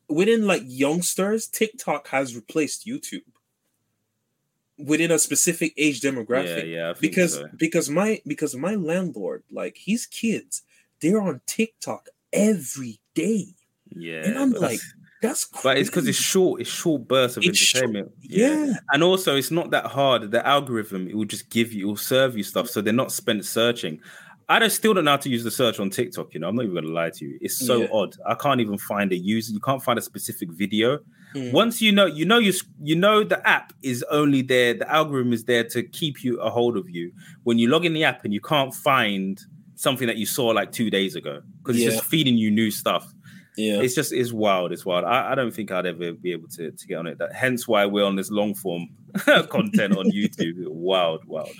[0.09, 3.21] within like youngsters, TikTok has replaced YouTube
[4.77, 6.71] within a specific age demographic.
[6.71, 6.93] yeah.
[6.93, 7.47] Think because so.
[7.55, 10.63] because my because my landlord like his kids
[11.01, 13.45] they're on TikTok every day
[13.95, 17.43] yeah, and I'm like that's- that's but it's because it's short, it's short bursts of
[17.43, 18.11] It's entertainment.
[18.21, 20.31] yeah and also it's not that hard.
[20.31, 23.11] The algorithm it will just give you, it will serve you stuff, so they're not
[23.11, 23.99] spent searching.
[24.55, 26.33] I don't still don't know how to use the search on TikTok.
[26.33, 27.37] You know, I'm not even gonna lie to you.
[27.41, 27.87] It's so Yeah.
[27.93, 28.15] odd.
[28.27, 29.53] I can't even find a user.
[29.53, 30.99] You can't find a specific video.
[31.35, 31.51] Mm.
[31.53, 34.73] Once you know, you know you you know the app is only there.
[34.73, 37.11] The algorithm is there to keep you a hold of you.
[37.43, 39.39] When you log in the app and you can't find
[39.75, 41.91] something that you saw like two days ago because it's Yeah.
[41.97, 43.05] just feeding you new stuff.
[43.57, 43.81] Yeah.
[43.81, 44.71] It's just it's wild.
[44.73, 45.05] It's wild.
[45.05, 47.17] I, I don't think I'd ever be able to to get on it.
[47.19, 48.89] That hence why we're on this long form
[49.49, 50.55] content on YouTube.
[50.67, 51.55] Wild, wild.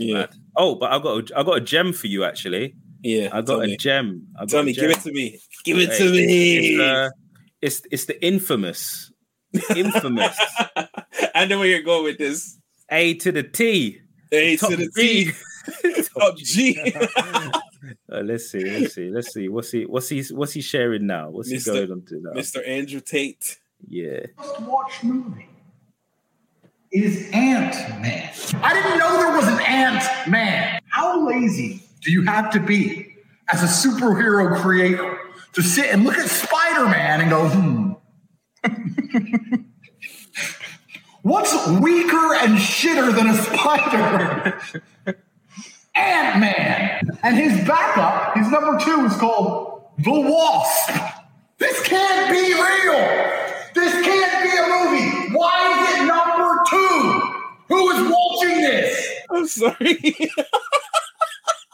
[0.00, 0.14] Yeah.
[0.14, 0.30] mad.
[0.56, 2.74] Oh, but I got a, I got a gem for you actually.
[3.02, 3.26] Yeah.
[3.32, 3.76] I Tell got a me.
[3.76, 4.26] gem.
[4.36, 4.82] I got Tell a me, gem.
[4.88, 5.40] give it to me.
[5.64, 6.56] Give it Hey, to me.
[6.58, 7.10] It's, uh,
[7.62, 9.12] it's it's the infamous,
[9.76, 10.36] infamous
[11.34, 12.58] I know where you're going with this.
[12.90, 14.00] A to the T.
[14.32, 15.32] A Top to the G.
[15.82, 16.02] T.
[16.18, 16.94] Top G.
[18.12, 19.48] Uh, let's see, let's see, let's see.
[19.48, 21.30] What's he what's he what's he sharing now?
[21.30, 21.54] What's Mr.
[21.58, 22.32] he going on to now?
[22.38, 22.66] Mr.
[22.68, 23.58] Andrew Tate.
[23.88, 24.26] Yeah.
[24.36, 25.48] Must watch movie
[26.92, 28.30] is Ant Man.
[28.62, 30.80] I didn't know there was an Ant Man.
[30.88, 33.14] How lazy do you have to be
[33.52, 35.18] as a superhero creator
[35.52, 37.92] to sit and look at Spider Man and go, hmm.
[41.22, 44.58] What's weaker and shitter than a spider?
[45.94, 47.18] Ant Man.
[47.22, 50.90] And his backup, his number two, is called The Wasp.
[51.58, 53.40] This can't be real.
[53.74, 55.36] This can't be a movie.
[55.36, 56.29] Why is it number two?
[57.70, 59.10] Who is watching this?
[59.30, 60.32] I'm sorry.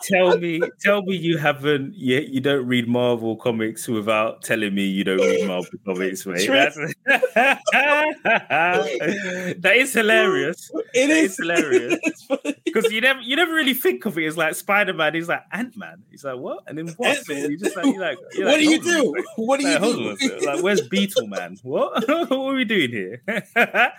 [0.04, 4.84] tell me, tell me you haven't you, you don't read Marvel comics without telling me
[4.84, 6.44] you don't read Marvel comics, mate.
[6.46, 6.54] True.
[6.54, 6.78] That's,
[9.94, 10.70] hilarious.
[10.94, 11.98] it It's is hilarious.
[12.04, 12.55] It's funny.
[12.76, 15.14] Because you never you never really think of it as like Spider Man.
[15.14, 16.02] He's like Ant Man.
[16.10, 16.64] He's like what?
[16.66, 17.16] And then what?
[17.16, 17.50] Ant-Man?
[17.50, 19.24] You just like, you're like, you're What like, do you hold on a do?
[19.36, 20.46] What do you Like, hold on a do?
[20.46, 21.56] Like, where's Beetle Man?
[21.62, 22.06] What?
[22.08, 23.22] what are we doing here?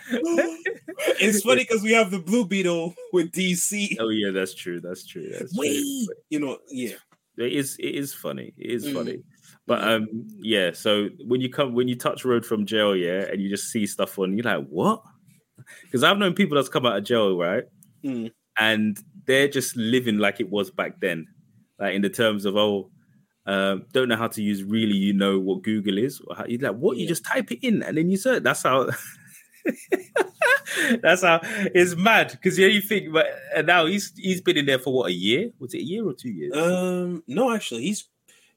[1.20, 3.98] It's funny because we have the Blue Beetle with DC.
[4.00, 4.80] oh yeah, that's true.
[4.80, 5.28] That's true.
[5.32, 5.62] That's true.
[5.62, 6.96] Wait, you know, yeah.
[7.38, 7.78] It is.
[7.80, 8.54] It is funny.
[8.58, 8.94] It is Mm.
[8.94, 9.24] funny.
[9.66, 10.08] But um,
[10.40, 10.72] yeah.
[10.74, 13.86] So when you come, when you touch road from jail, yeah, and you just see
[13.86, 15.02] stuff on, you're like, what?
[15.84, 17.64] Because I've known people that's come out of jail, right,
[18.04, 18.32] Mm.
[18.60, 21.28] And they're just living like it was back then,
[21.80, 22.90] like in the terms of oh,
[23.46, 26.22] um, don't know how to use really, you know what Google is.
[26.28, 26.98] Or how, you're like, what?
[26.98, 28.44] You just type it in and then you search.
[28.44, 28.90] That's how.
[31.02, 34.66] That's how it's mad because yeah, you think, but and now he's he's been in
[34.66, 35.50] there for what a year?
[35.60, 36.56] Was it a year or two years?
[36.56, 38.08] Um, no, actually, he's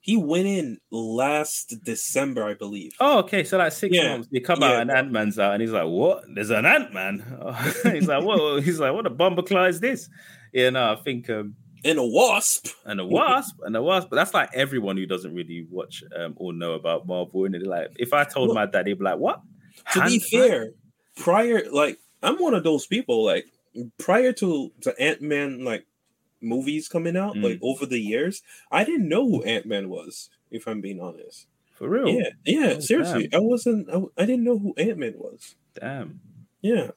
[0.01, 2.93] he went in last December, I believe.
[3.01, 3.45] Oh, okay.
[3.45, 4.13] So like six Yeah.
[4.13, 4.69] months, they come Yeah.
[4.73, 6.25] out and Ant Man's out, and he's like, "What?
[6.35, 7.19] There's an Ant Man."
[7.85, 10.09] he's like, "What?" He's like, "What a bumperclaw is this?"
[10.53, 12.69] Yeah, no, I think um, And a wasp.
[12.87, 16.35] and a wasp and a wasp, but that's like everyone who doesn't really watch um,
[16.37, 17.45] or know about Marvel.
[17.45, 19.41] And like, if I told Well, my dad, he'd be like, "What?"
[19.93, 20.21] To be Ant-Man?
[20.31, 20.71] fair,
[21.17, 23.47] prior like I'm one of those people like
[23.99, 25.85] prior to to Ant Man like
[26.41, 27.43] movies coming out Mm.
[27.45, 30.31] like over the years, I didn't know who Ant Man was.
[30.51, 32.09] If I'm being honest, for real?
[32.09, 33.89] yeah, yeah, Oh, seriously, I wasn't.
[33.89, 35.55] I, I didn't know who Ant Man was.
[35.79, 36.21] Damn.
[36.61, 36.91] Yeah,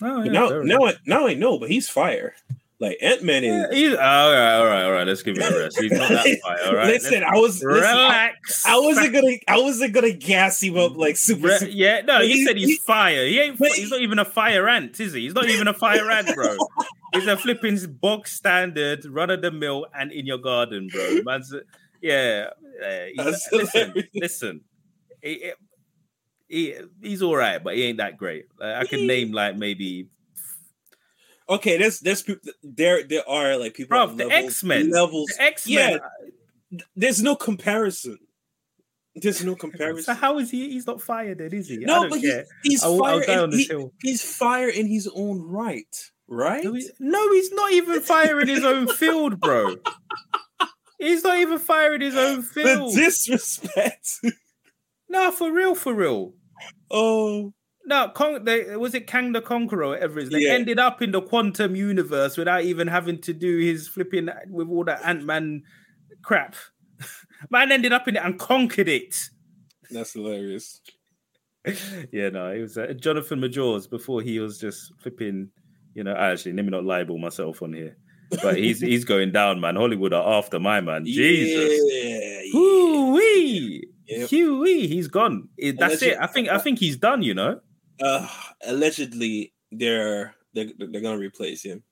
[0.00, 0.84] Oh, yeah, now now.
[0.86, 2.34] I now I know, but he's fire.
[2.80, 3.50] Like Ant Man is.
[3.72, 3.96] Yeah, he's, all
[4.32, 5.06] right, all right, all right.
[5.06, 5.80] Let's give it a rest.
[5.80, 6.58] He's not that fire.
[6.66, 8.66] All right, listen, I was listen, I, relax.
[8.66, 11.48] I wasn't gonna I wasn't gonna gas him up like super.
[11.48, 13.26] Re- super yeah, no, you he- said he's he- fire.
[13.26, 13.58] He ain't.
[13.74, 15.22] He's not even a fire ant, is he?
[15.22, 16.56] He's not even a fire ant, bro.
[17.14, 21.22] He's a flipping box standard, run of the mill, and in your garden, bro.
[21.24, 21.52] Man's,
[22.02, 24.60] yeah, yeah, he's- listen, listen.
[25.22, 25.52] He,
[26.48, 28.44] he, he's all right, but he ain't that great.
[28.60, 30.08] Like, I could He- name like maybe,
[31.50, 34.90] Okay, there's there's people there there are like people bro, the X Men.
[34.90, 35.28] levels.
[35.36, 36.00] The X Men.
[36.94, 38.18] There's no comparison.
[39.16, 40.04] There's no comparison.
[40.04, 40.70] So how is he?
[40.70, 41.78] He's not fired, then, is he?
[41.78, 42.44] No, but he's, care.
[42.62, 43.26] he's I'll- I'll fire.
[43.26, 45.96] die on in, he- he's fire in his own right,
[46.28, 46.62] right?
[46.62, 49.76] No, he- no, he's not even firing his own field, bro.
[51.00, 52.94] He's not even firing his own the field.
[52.94, 54.20] disrespect.
[55.08, 56.34] no, for real, for real.
[56.90, 57.54] oh,
[57.88, 60.28] No, Kong, they, was it Kang the Conqueror or whatever it is?
[60.30, 60.52] They Yeah.
[60.52, 64.84] ended up in the quantum universe without even having to do his flipping with all
[64.84, 65.62] that Ant Man
[66.22, 66.54] crap.
[67.50, 69.30] Man ended up in it and conquered it.
[69.90, 70.82] that's hilarious.
[72.12, 75.48] yeah, no, it was uh, Jonathan Majors before he was just flipping.
[75.94, 77.96] You know, actually, let me not libel myself on here,
[78.42, 79.76] but he's he's going down, man.
[79.76, 81.04] Hollywood are after my man.
[81.06, 81.80] Jesus.
[81.92, 82.40] Yeah, yeah.
[82.52, 84.30] Hoo wee, Yep.
[84.60, 85.48] wee, he's gone.
[85.56, 86.16] It- that's it.
[86.20, 87.22] I think I think he's done.
[87.22, 87.60] You know.
[88.00, 88.28] Uh,
[88.66, 91.82] allegedly, they're they're they're gonna replace him.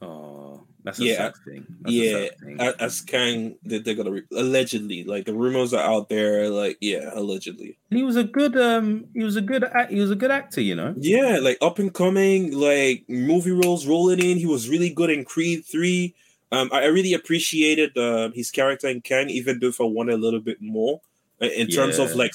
[0.00, 1.66] Oh, that's a Yeah, sad thing.
[1.80, 2.56] That's yeah, thing.
[2.60, 6.48] A- as Kang, that they're gonna re- allegedly like the rumors are out there.
[6.50, 7.78] Like, yeah, allegedly.
[7.90, 9.06] he was a good um.
[9.12, 9.64] He was a good.
[9.64, 10.60] act- He was a good actor.
[10.60, 10.94] You know.
[10.96, 14.38] Yeah, like up and coming, like movie roles rolling in.
[14.38, 16.14] He was really good in Creed three.
[16.52, 20.14] Um, I I really appreciated uh, his character in Kang, even though if I wanted
[20.14, 21.00] a little bit more
[21.42, 22.32] uh, in terms of like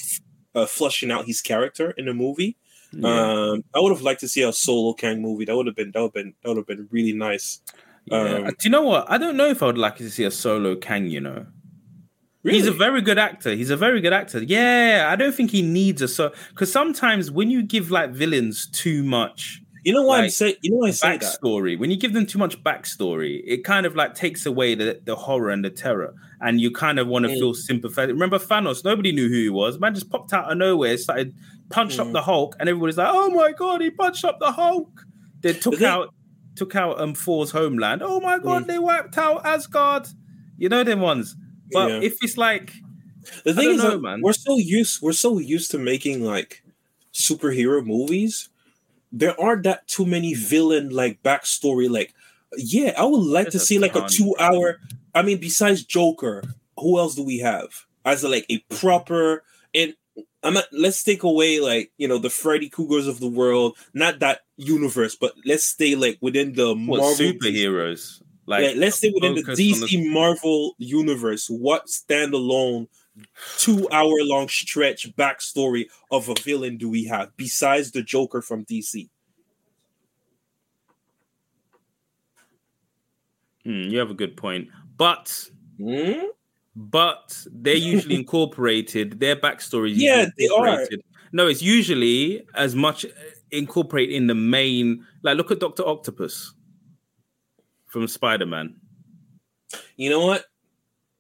[0.54, 2.58] uh, flushing out his character in the movie.
[2.96, 3.32] Yeah.
[3.54, 5.46] Um, I would have liked to see a solo Kang movie.
[5.46, 7.60] That would have been that would have been that would have been really nice.
[8.06, 8.18] Yeah.
[8.18, 9.10] um, Do you know what?
[9.10, 11.08] I don't know if I would like to see a solo Kang.
[11.08, 11.46] You know,
[12.44, 12.58] Really?
[12.58, 13.52] he's a very good actor.
[13.56, 14.44] He's a very good actor.
[14.44, 18.68] Yeah, I don't think he needs a so because sometimes when you give like villains
[18.72, 21.22] too much you know why I'm saying you know why I say that.
[21.42, 25.02] backstory, when you give them too much backstory, it kind of like takes away the,
[25.04, 27.38] the horror and the terror, and you kind of want to Mm.
[27.38, 28.14] feel sympathetic.
[28.14, 28.86] Remember Thanos?
[28.86, 29.80] Nobody knew who he was.
[29.80, 31.36] Man just popped out of nowhere, started
[31.70, 32.14] punched up Mm.
[32.14, 35.06] the Hulk, and everybody's like, "Oh my god, he punched up the Hulk!"
[35.42, 36.14] They took out
[36.56, 38.02] took out um Thor's homeland.
[38.04, 38.68] Oh my god, Mm.
[38.68, 40.08] they wiped out Asgard.
[40.58, 41.36] You know them ones.
[41.72, 42.00] But Yeah.
[42.02, 42.74] if it's like
[43.44, 44.22] The thing is, know, man.
[44.22, 46.64] we're so used we're so used to making like
[47.14, 48.50] superhero movies.
[49.12, 51.90] There aren't that too many villain like backstory.
[51.90, 52.14] Like,
[52.58, 54.80] yeah, I would like There's to see like a two hour.
[55.16, 56.44] I mean, besides Joker,
[56.78, 57.70] who else do we have
[58.06, 59.44] as a, like a proper
[60.44, 60.66] I'm not.
[60.72, 65.16] Let's take away like you know the Freddy Kruegers of the world, not that universe,
[65.16, 68.22] but let's stay like within the what Marvel superheroes?
[68.46, 71.48] Like yeah, let's stay within the DC Marvel universe.
[71.48, 72.88] What standalone
[73.58, 78.66] two hour long stretch backstory of a villain do we have besides the Joker from
[78.66, 79.10] DC?
[83.64, 86.26] Hmm, you have a good point, but Hmm?
[86.76, 89.20] But they're usually incorporated.
[89.20, 90.68] Their backstory, is Yeah, they are.
[90.68, 91.04] incorporated.
[91.32, 93.06] No, it's usually as much
[93.52, 95.06] incorporate in the main.
[95.24, 96.54] Like, look at Doctor Octopus
[97.88, 98.76] from Spider Man.
[99.98, 100.46] You know what?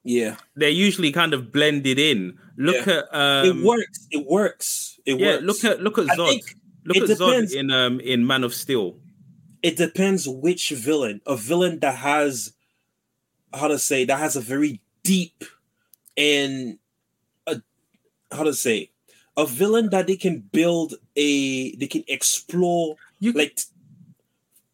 [0.03, 2.37] Yeah, They're usually kind of blended in.
[2.57, 4.07] Look at um, it works.
[4.11, 4.99] It works.
[5.05, 5.43] It Yeah, works.
[5.43, 6.41] look at look at Zod.
[6.85, 7.53] Look at depends.
[7.55, 8.99] Zod in um in Man of Steel.
[9.63, 11.21] it depends which villain.
[11.25, 12.51] A villain that has
[13.53, 15.43] how to say that has a very deep
[16.17, 16.77] and
[17.47, 17.61] a
[18.31, 18.89] how to say
[19.37, 23.59] a villain that they can build a they can explore You like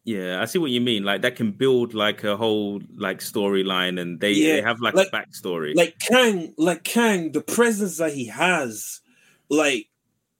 [0.04, 1.04] Yeah, I see what you mean.
[1.04, 4.94] Like that can build like a whole like storyline, and they, Yeah, they have like,
[4.94, 5.74] like- a backstory.
[5.76, 9.00] like Kang, like Kang, the presence that he has,
[9.48, 9.88] like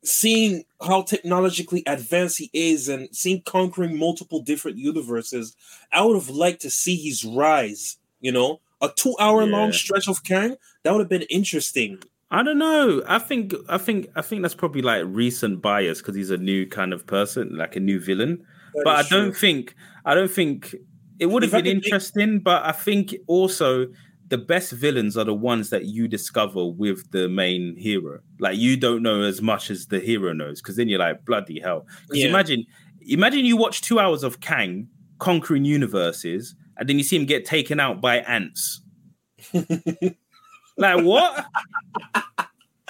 [0.02, 5.54] seeing how technologically advanced he is and seeing conquering multiple different universes,
[5.92, 8.60] I would have liked to see his rise, you know?
[8.82, 11.98] A two hour long stretch of Kang, that would have been interesting.
[12.30, 13.02] I don't know.
[13.08, 16.66] I think I think I think that's probably like recent bias because he's a new
[16.66, 18.42] kind of person, like a new villain.
[18.74, 19.34] That but I don't true.
[19.34, 20.74] think I don't think
[21.18, 22.38] it would have If been make- interesting.
[22.38, 23.88] But I think also
[24.28, 28.20] the best villains are the ones that you discover with the main hero.
[28.38, 31.58] Like you don't know as much as the hero knows, because then you're like bloody
[31.60, 31.84] hell.
[32.06, 32.28] Because Yeah.
[32.28, 32.64] imagine
[33.02, 34.86] imagine you watch two hours of Kang
[35.18, 38.80] conquering universes, and then you see him get taken out by ants.
[39.54, 41.44] like what?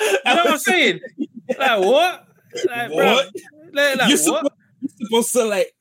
[0.00, 1.00] You know what I'm saying?
[1.58, 2.26] Like what?
[2.68, 3.28] Like, bro, What?
[3.72, 4.18] like, like, you're, what?
[4.18, 5.74] supposed, you're supposed to like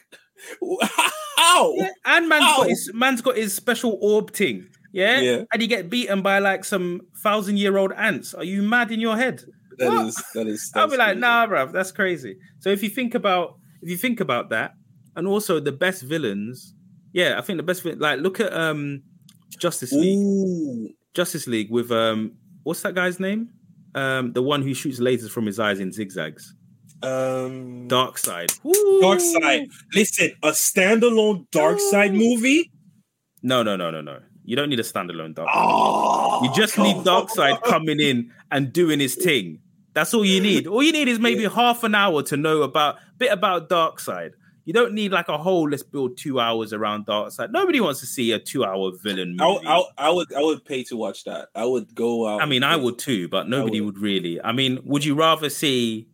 [1.38, 1.74] how?
[1.76, 2.58] Yeah, and man's Ow.
[2.58, 4.68] got his man's got his special orb thing.
[4.92, 5.20] Yeah?
[5.20, 5.44] Yeah.
[5.54, 8.34] and you get beaten by like some thousand year old ants.
[8.34, 9.44] Are you mad in your head?
[9.78, 10.08] That What?
[10.08, 11.20] is that is I'll be like, crazy.
[11.22, 12.38] nah, bruv, that's crazy.
[12.60, 14.74] So if you think about if you think about that,
[15.16, 16.74] and also the best villains,
[17.14, 19.04] yeah, I think the best thing, like look at um
[19.58, 20.18] Justice League.
[20.18, 20.90] Ooh.
[21.14, 23.50] Justice League with um what's that guy's name?
[23.96, 26.54] Um the one who shoots lasers from his eyes in zigzags.
[27.02, 28.60] Um Darkseid.
[29.02, 29.68] Dark Side.
[29.94, 32.72] Listen, a standalone Darkseid movie.
[33.42, 34.20] No, no, no, no, no.
[34.44, 39.00] You don't need a standalone Dark Oh, You just need Darkseid coming in and doing
[39.00, 39.60] his thing.
[39.94, 40.68] That's all you need.
[40.68, 44.32] All you need is maybe half an hour to know about a bit about Darkseid.
[44.70, 47.50] You don't need like a whole let's build two hours around Darkseid.
[47.50, 49.66] Nobody wants to see a two-hour villain I, movie.
[49.66, 51.50] I, I would I would pay to watch that.
[51.56, 52.44] I would go out.
[52.44, 53.96] I mean, I would too, but nobody would.
[53.96, 54.04] would.
[54.04, 54.40] really.
[54.40, 56.08] I mean, would you rather see?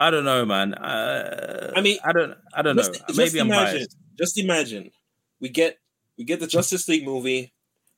[0.00, 0.72] I don't know, man.
[0.72, 2.34] Uh, I mean, I don't.
[2.54, 2.82] I don't know.
[2.82, 3.76] Just, just Maybe I'm imagine.
[3.76, 3.96] biased.
[4.16, 4.90] Just imagine.
[5.38, 5.76] We get
[6.16, 7.52] we get the Justice League movie.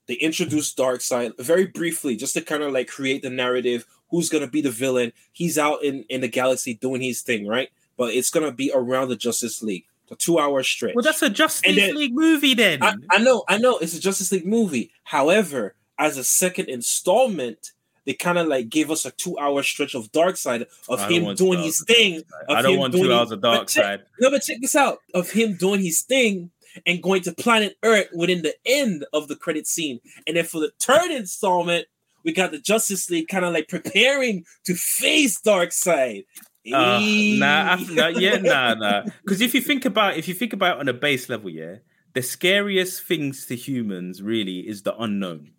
[0.09, 3.87] They introduce Darkseid very briefly, just to kind of like create the narrative.
[4.11, 5.13] Who's gonna be the villain?
[5.31, 7.69] He's out in in the galaxy doing his thing, right?
[7.97, 9.85] But it's gonna be around the Justice League.
[10.09, 10.95] The two hour stretch.
[10.95, 12.83] Well, that's a Justice And then- League movie then.
[12.83, 14.93] I, I know, I know, it's a Justice League movie.
[15.05, 17.73] However, as a second installment,
[18.05, 21.83] they kind of like gave us a two-hour stretch of Darkseid of him doing his
[21.85, 22.23] thing.
[22.49, 24.03] I don't want doing two his- hours of but Dark check- Side.
[24.21, 26.51] No, but check this out: of him doing his thing
[26.87, 30.61] and going to planet Earth within the end of the credit scene, and then for
[30.61, 31.87] the third installment,
[32.23, 36.27] we got the Justice League kind of like preparing to face Darkseid.
[36.73, 39.03] Uh, nah, I, nah, yeah, nah, nah.
[39.23, 41.77] Because if you think about, if you think about it on a base level, yeah,
[42.15, 45.53] the scariest things to humans really is the unknown.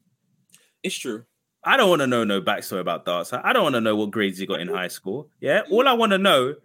[0.83, 1.23] It's true.
[1.63, 3.41] I don't want to know no backstory about Darkseid.
[3.43, 5.29] I don't want to know what grades he got in high school.
[5.41, 6.55] Yeah, all I want to know,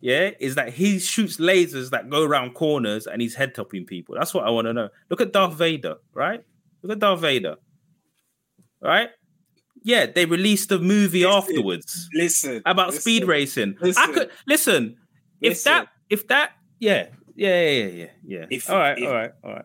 [0.00, 4.14] yeah, is that he shoots lasers that go around corners and he's head topping people.
[4.16, 4.88] That's what I want to know.
[5.10, 6.44] Look at Darth Vader, right?
[6.82, 7.56] Look at Darth Vader,
[8.80, 9.10] right?
[9.84, 13.76] Yeah, they released a movie Listen, afterwards Listen about listen, speed racing.
[13.82, 14.96] I could listen.
[15.42, 18.46] If that, if that, yeah, yeah, yeah, yeah, yeah.
[18.50, 19.64] If- all right, if- all right, all right.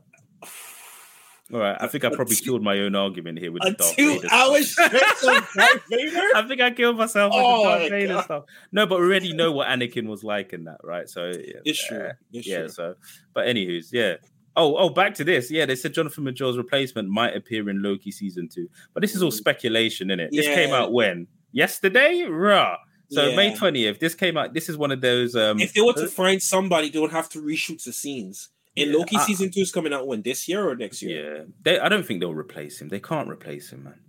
[1.51, 4.28] All right, I think I probably killed my own argument here with the Darth Vader
[4.32, 4.86] hour stuff.
[4.91, 6.22] stretch of Darth Vader?
[6.36, 8.24] I think I killed myself with Oh the Darth Vader God.
[8.26, 8.43] stuff.
[8.72, 11.09] No, but we already know what Anakin was like in that, right?
[11.09, 12.11] So yeah, It's true.
[12.34, 12.57] It's yeah.
[12.59, 12.70] true.
[12.70, 12.95] So,
[13.34, 14.17] but anywho's, yeah.
[14.55, 15.49] Oh, oh, back to this.
[15.51, 19.23] Yeah, they said Jonathan Majors' replacement might appear in Loki season two, but this is
[19.23, 20.31] all speculation, isn't it?
[20.31, 20.73] This came Mm.
[20.73, 22.77] Out when yesterday, rah.
[23.11, 23.99] So May twentieth.
[23.99, 24.53] This came out.
[24.53, 25.35] This is one of those.
[25.35, 28.49] Um, If they were to find somebody, they would have to reshoot the scenes.
[28.77, 31.37] And Yeah, Loki I- season two is coming out when this year or next year?
[31.37, 32.89] yeah, they, I don't think they'll replace him.
[32.89, 33.99] They can't replace him, man.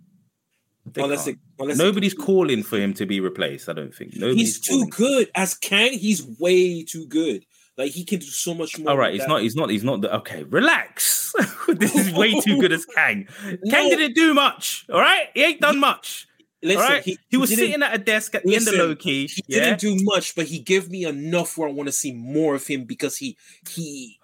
[0.93, 3.69] They unless they, unless Nobody's calling for him to be replaced.
[3.69, 4.17] I don't think.
[4.17, 5.93] Nobody's he's too good as Kang.
[5.99, 7.45] He's way too good.
[7.81, 8.91] Like he can do so much more.
[8.91, 9.29] All right, he's that.
[9.31, 9.41] not.
[9.41, 9.71] He's not.
[9.71, 10.03] He's not.
[10.03, 11.33] The, okay, relax.
[11.69, 13.27] this is way too good as Kang.
[13.71, 14.85] Kang didn't do much.
[14.93, 16.29] All right, he ain't done much.
[16.63, 19.29] Listen, right, he, he, was sitting at a desk at the end listen, of Loki.
[19.29, 22.13] He yeah, didn't do much, but he gave me enough where I want to see
[22.13, 23.39] more of him because he
[23.71, 24.19] he.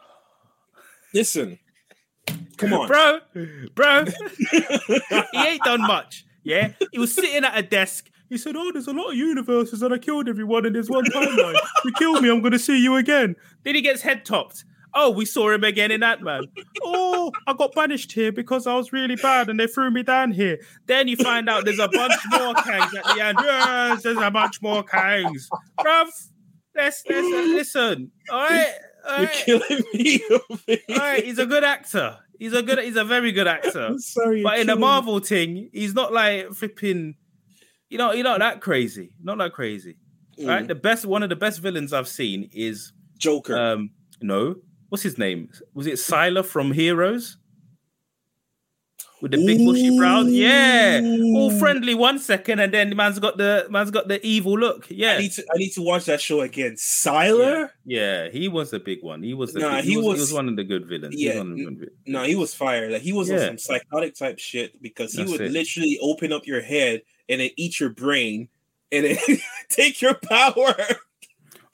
[1.15, 1.59] Listen,
[2.59, 3.21] come on, bro,
[3.75, 4.05] bro.
[4.51, 6.27] he ain't done much.
[6.45, 8.11] Yeah, he was sitting at a desk.
[8.29, 11.05] He said, "Oh, there's a lot of universes, and I killed everyone in this one
[11.05, 11.61] timeline.
[11.85, 12.31] you killed me.
[12.31, 14.65] I'm going to see you again." Then he gets head topped.
[14.99, 16.45] Oh, we saw him again in Ant Man.
[16.83, 20.33] Oh, I got banished here because I was really bad, and they threw me down
[20.33, 20.59] here.
[20.87, 23.39] Then you find out there's a bunch more Kangs at the end.
[23.43, 25.49] Yes, there's a bunch more Kangs,
[25.79, 26.07] bruv.
[26.75, 28.11] Let's, let's listen.
[28.31, 28.73] All right,
[29.07, 29.35] all you're right.
[29.45, 30.21] killing me.
[30.91, 32.19] All right, he's a good actor.
[32.39, 32.79] He's a good.
[32.79, 33.95] He's a very good actor.
[33.99, 34.87] Sorry, But in the killing me.
[34.87, 37.17] Marvel thing, he's not like flipping.
[37.89, 39.11] You know, you're not that crazy.
[39.23, 39.97] Not that crazy.
[40.39, 40.49] Mm.
[40.49, 40.67] Right.
[40.69, 41.07] The best.
[41.07, 43.57] One of the best villains I've seen is Joker.
[43.57, 44.57] um no.
[44.89, 45.49] What's his name?
[45.75, 47.39] Was it Sylar from Heroes?
[49.23, 50.29] With the big bushy brows?
[50.31, 51.01] Yeah.
[51.35, 54.87] All friendly one second, and then the man's got the man's got the evil look.
[54.91, 55.15] Yeah.
[55.15, 56.73] I need to I need to watch that show again.
[56.75, 57.71] Sylar?
[57.87, 59.23] Yeah, he was the big one.
[59.23, 60.87] He was the Nah, big, he he, was, he was- was one of the good
[60.87, 61.15] villains.
[61.17, 62.93] Yeah, one of the good vi- No, he was fired.
[62.93, 65.51] Like he was on some psychotic type shit because he That's would it.
[65.53, 68.49] literally open up your head and then eat your brain
[68.93, 69.17] and then
[69.69, 70.75] take your power.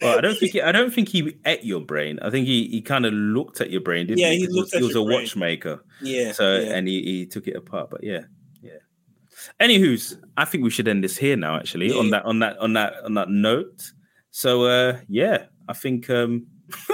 [0.01, 2.19] Well, I don't think he, I don't think he ate your brain.
[2.23, 4.07] I think he, he kind of looked at your brain.
[4.09, 4.39] Didn't Yeah, he?
[4.41, 5.21] he looked he at was, your a brain.
[5.21, 5.85] watchmaker.
[6.01, 6.33] Yeah.
[6.33, 6.75] So yeah.
[6.75, 7.91] and he, he took it apart.
[7.91, 8.23] But yeah,
[8.63, 8.79] yeah.
[9.61, 11.57] Anywho's, I think we should end this here now.
[11.57, 13.93] Actually, on that on that on that on that note.
[14.33, 16.47] So uh yeah, I think um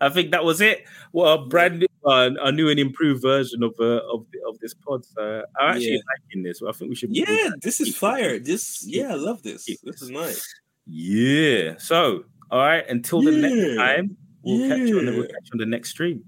[0.00, 0.84] I think that was it.
[1.12, 4.58] Well, a brand new, uh, a new and improved version of uh, of the, of
[4.60, 5.04] this pod.
[5.04, 5.98] So I'm actually Yeah.
[6.26, 6.60] liking this.
[6.66, 7.10] I think we should.
[7.14, 8.38] yeah, this is fire.
[8.38, 9.66] This yeah, I love this.
[9.84, 10.42] This is nice.
[10.86, 11.74] Yeah.
[11.78, 12.84] So, all right.
[12.88, 15.90] Until the next time, we'll catch you on the we'll catch you on the next
[15.90, 16.24] stream.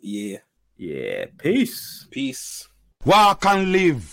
[0.00, 0.38] Yeah.
[0.76, 1.26] Yeah.
[1.38, 2.06] Peace.
[2.10, 2.68] Peace.
[3.04, 4.04] Walk and live.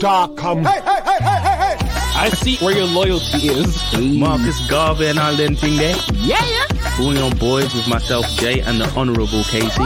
[0.00, 0.64] Dark come.
[0.66, 3.76] I see where your loyalty is.
[4.18, 5.96] Marcus Garvey and all them thing there.
[6.14, 6.61] Yeah, yeah.
[6.96, 9.78] Bouyon Boys with myself, Jay, and the Honourable KC.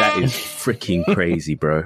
[0.00, 1.84] That is freaking crazy, bro.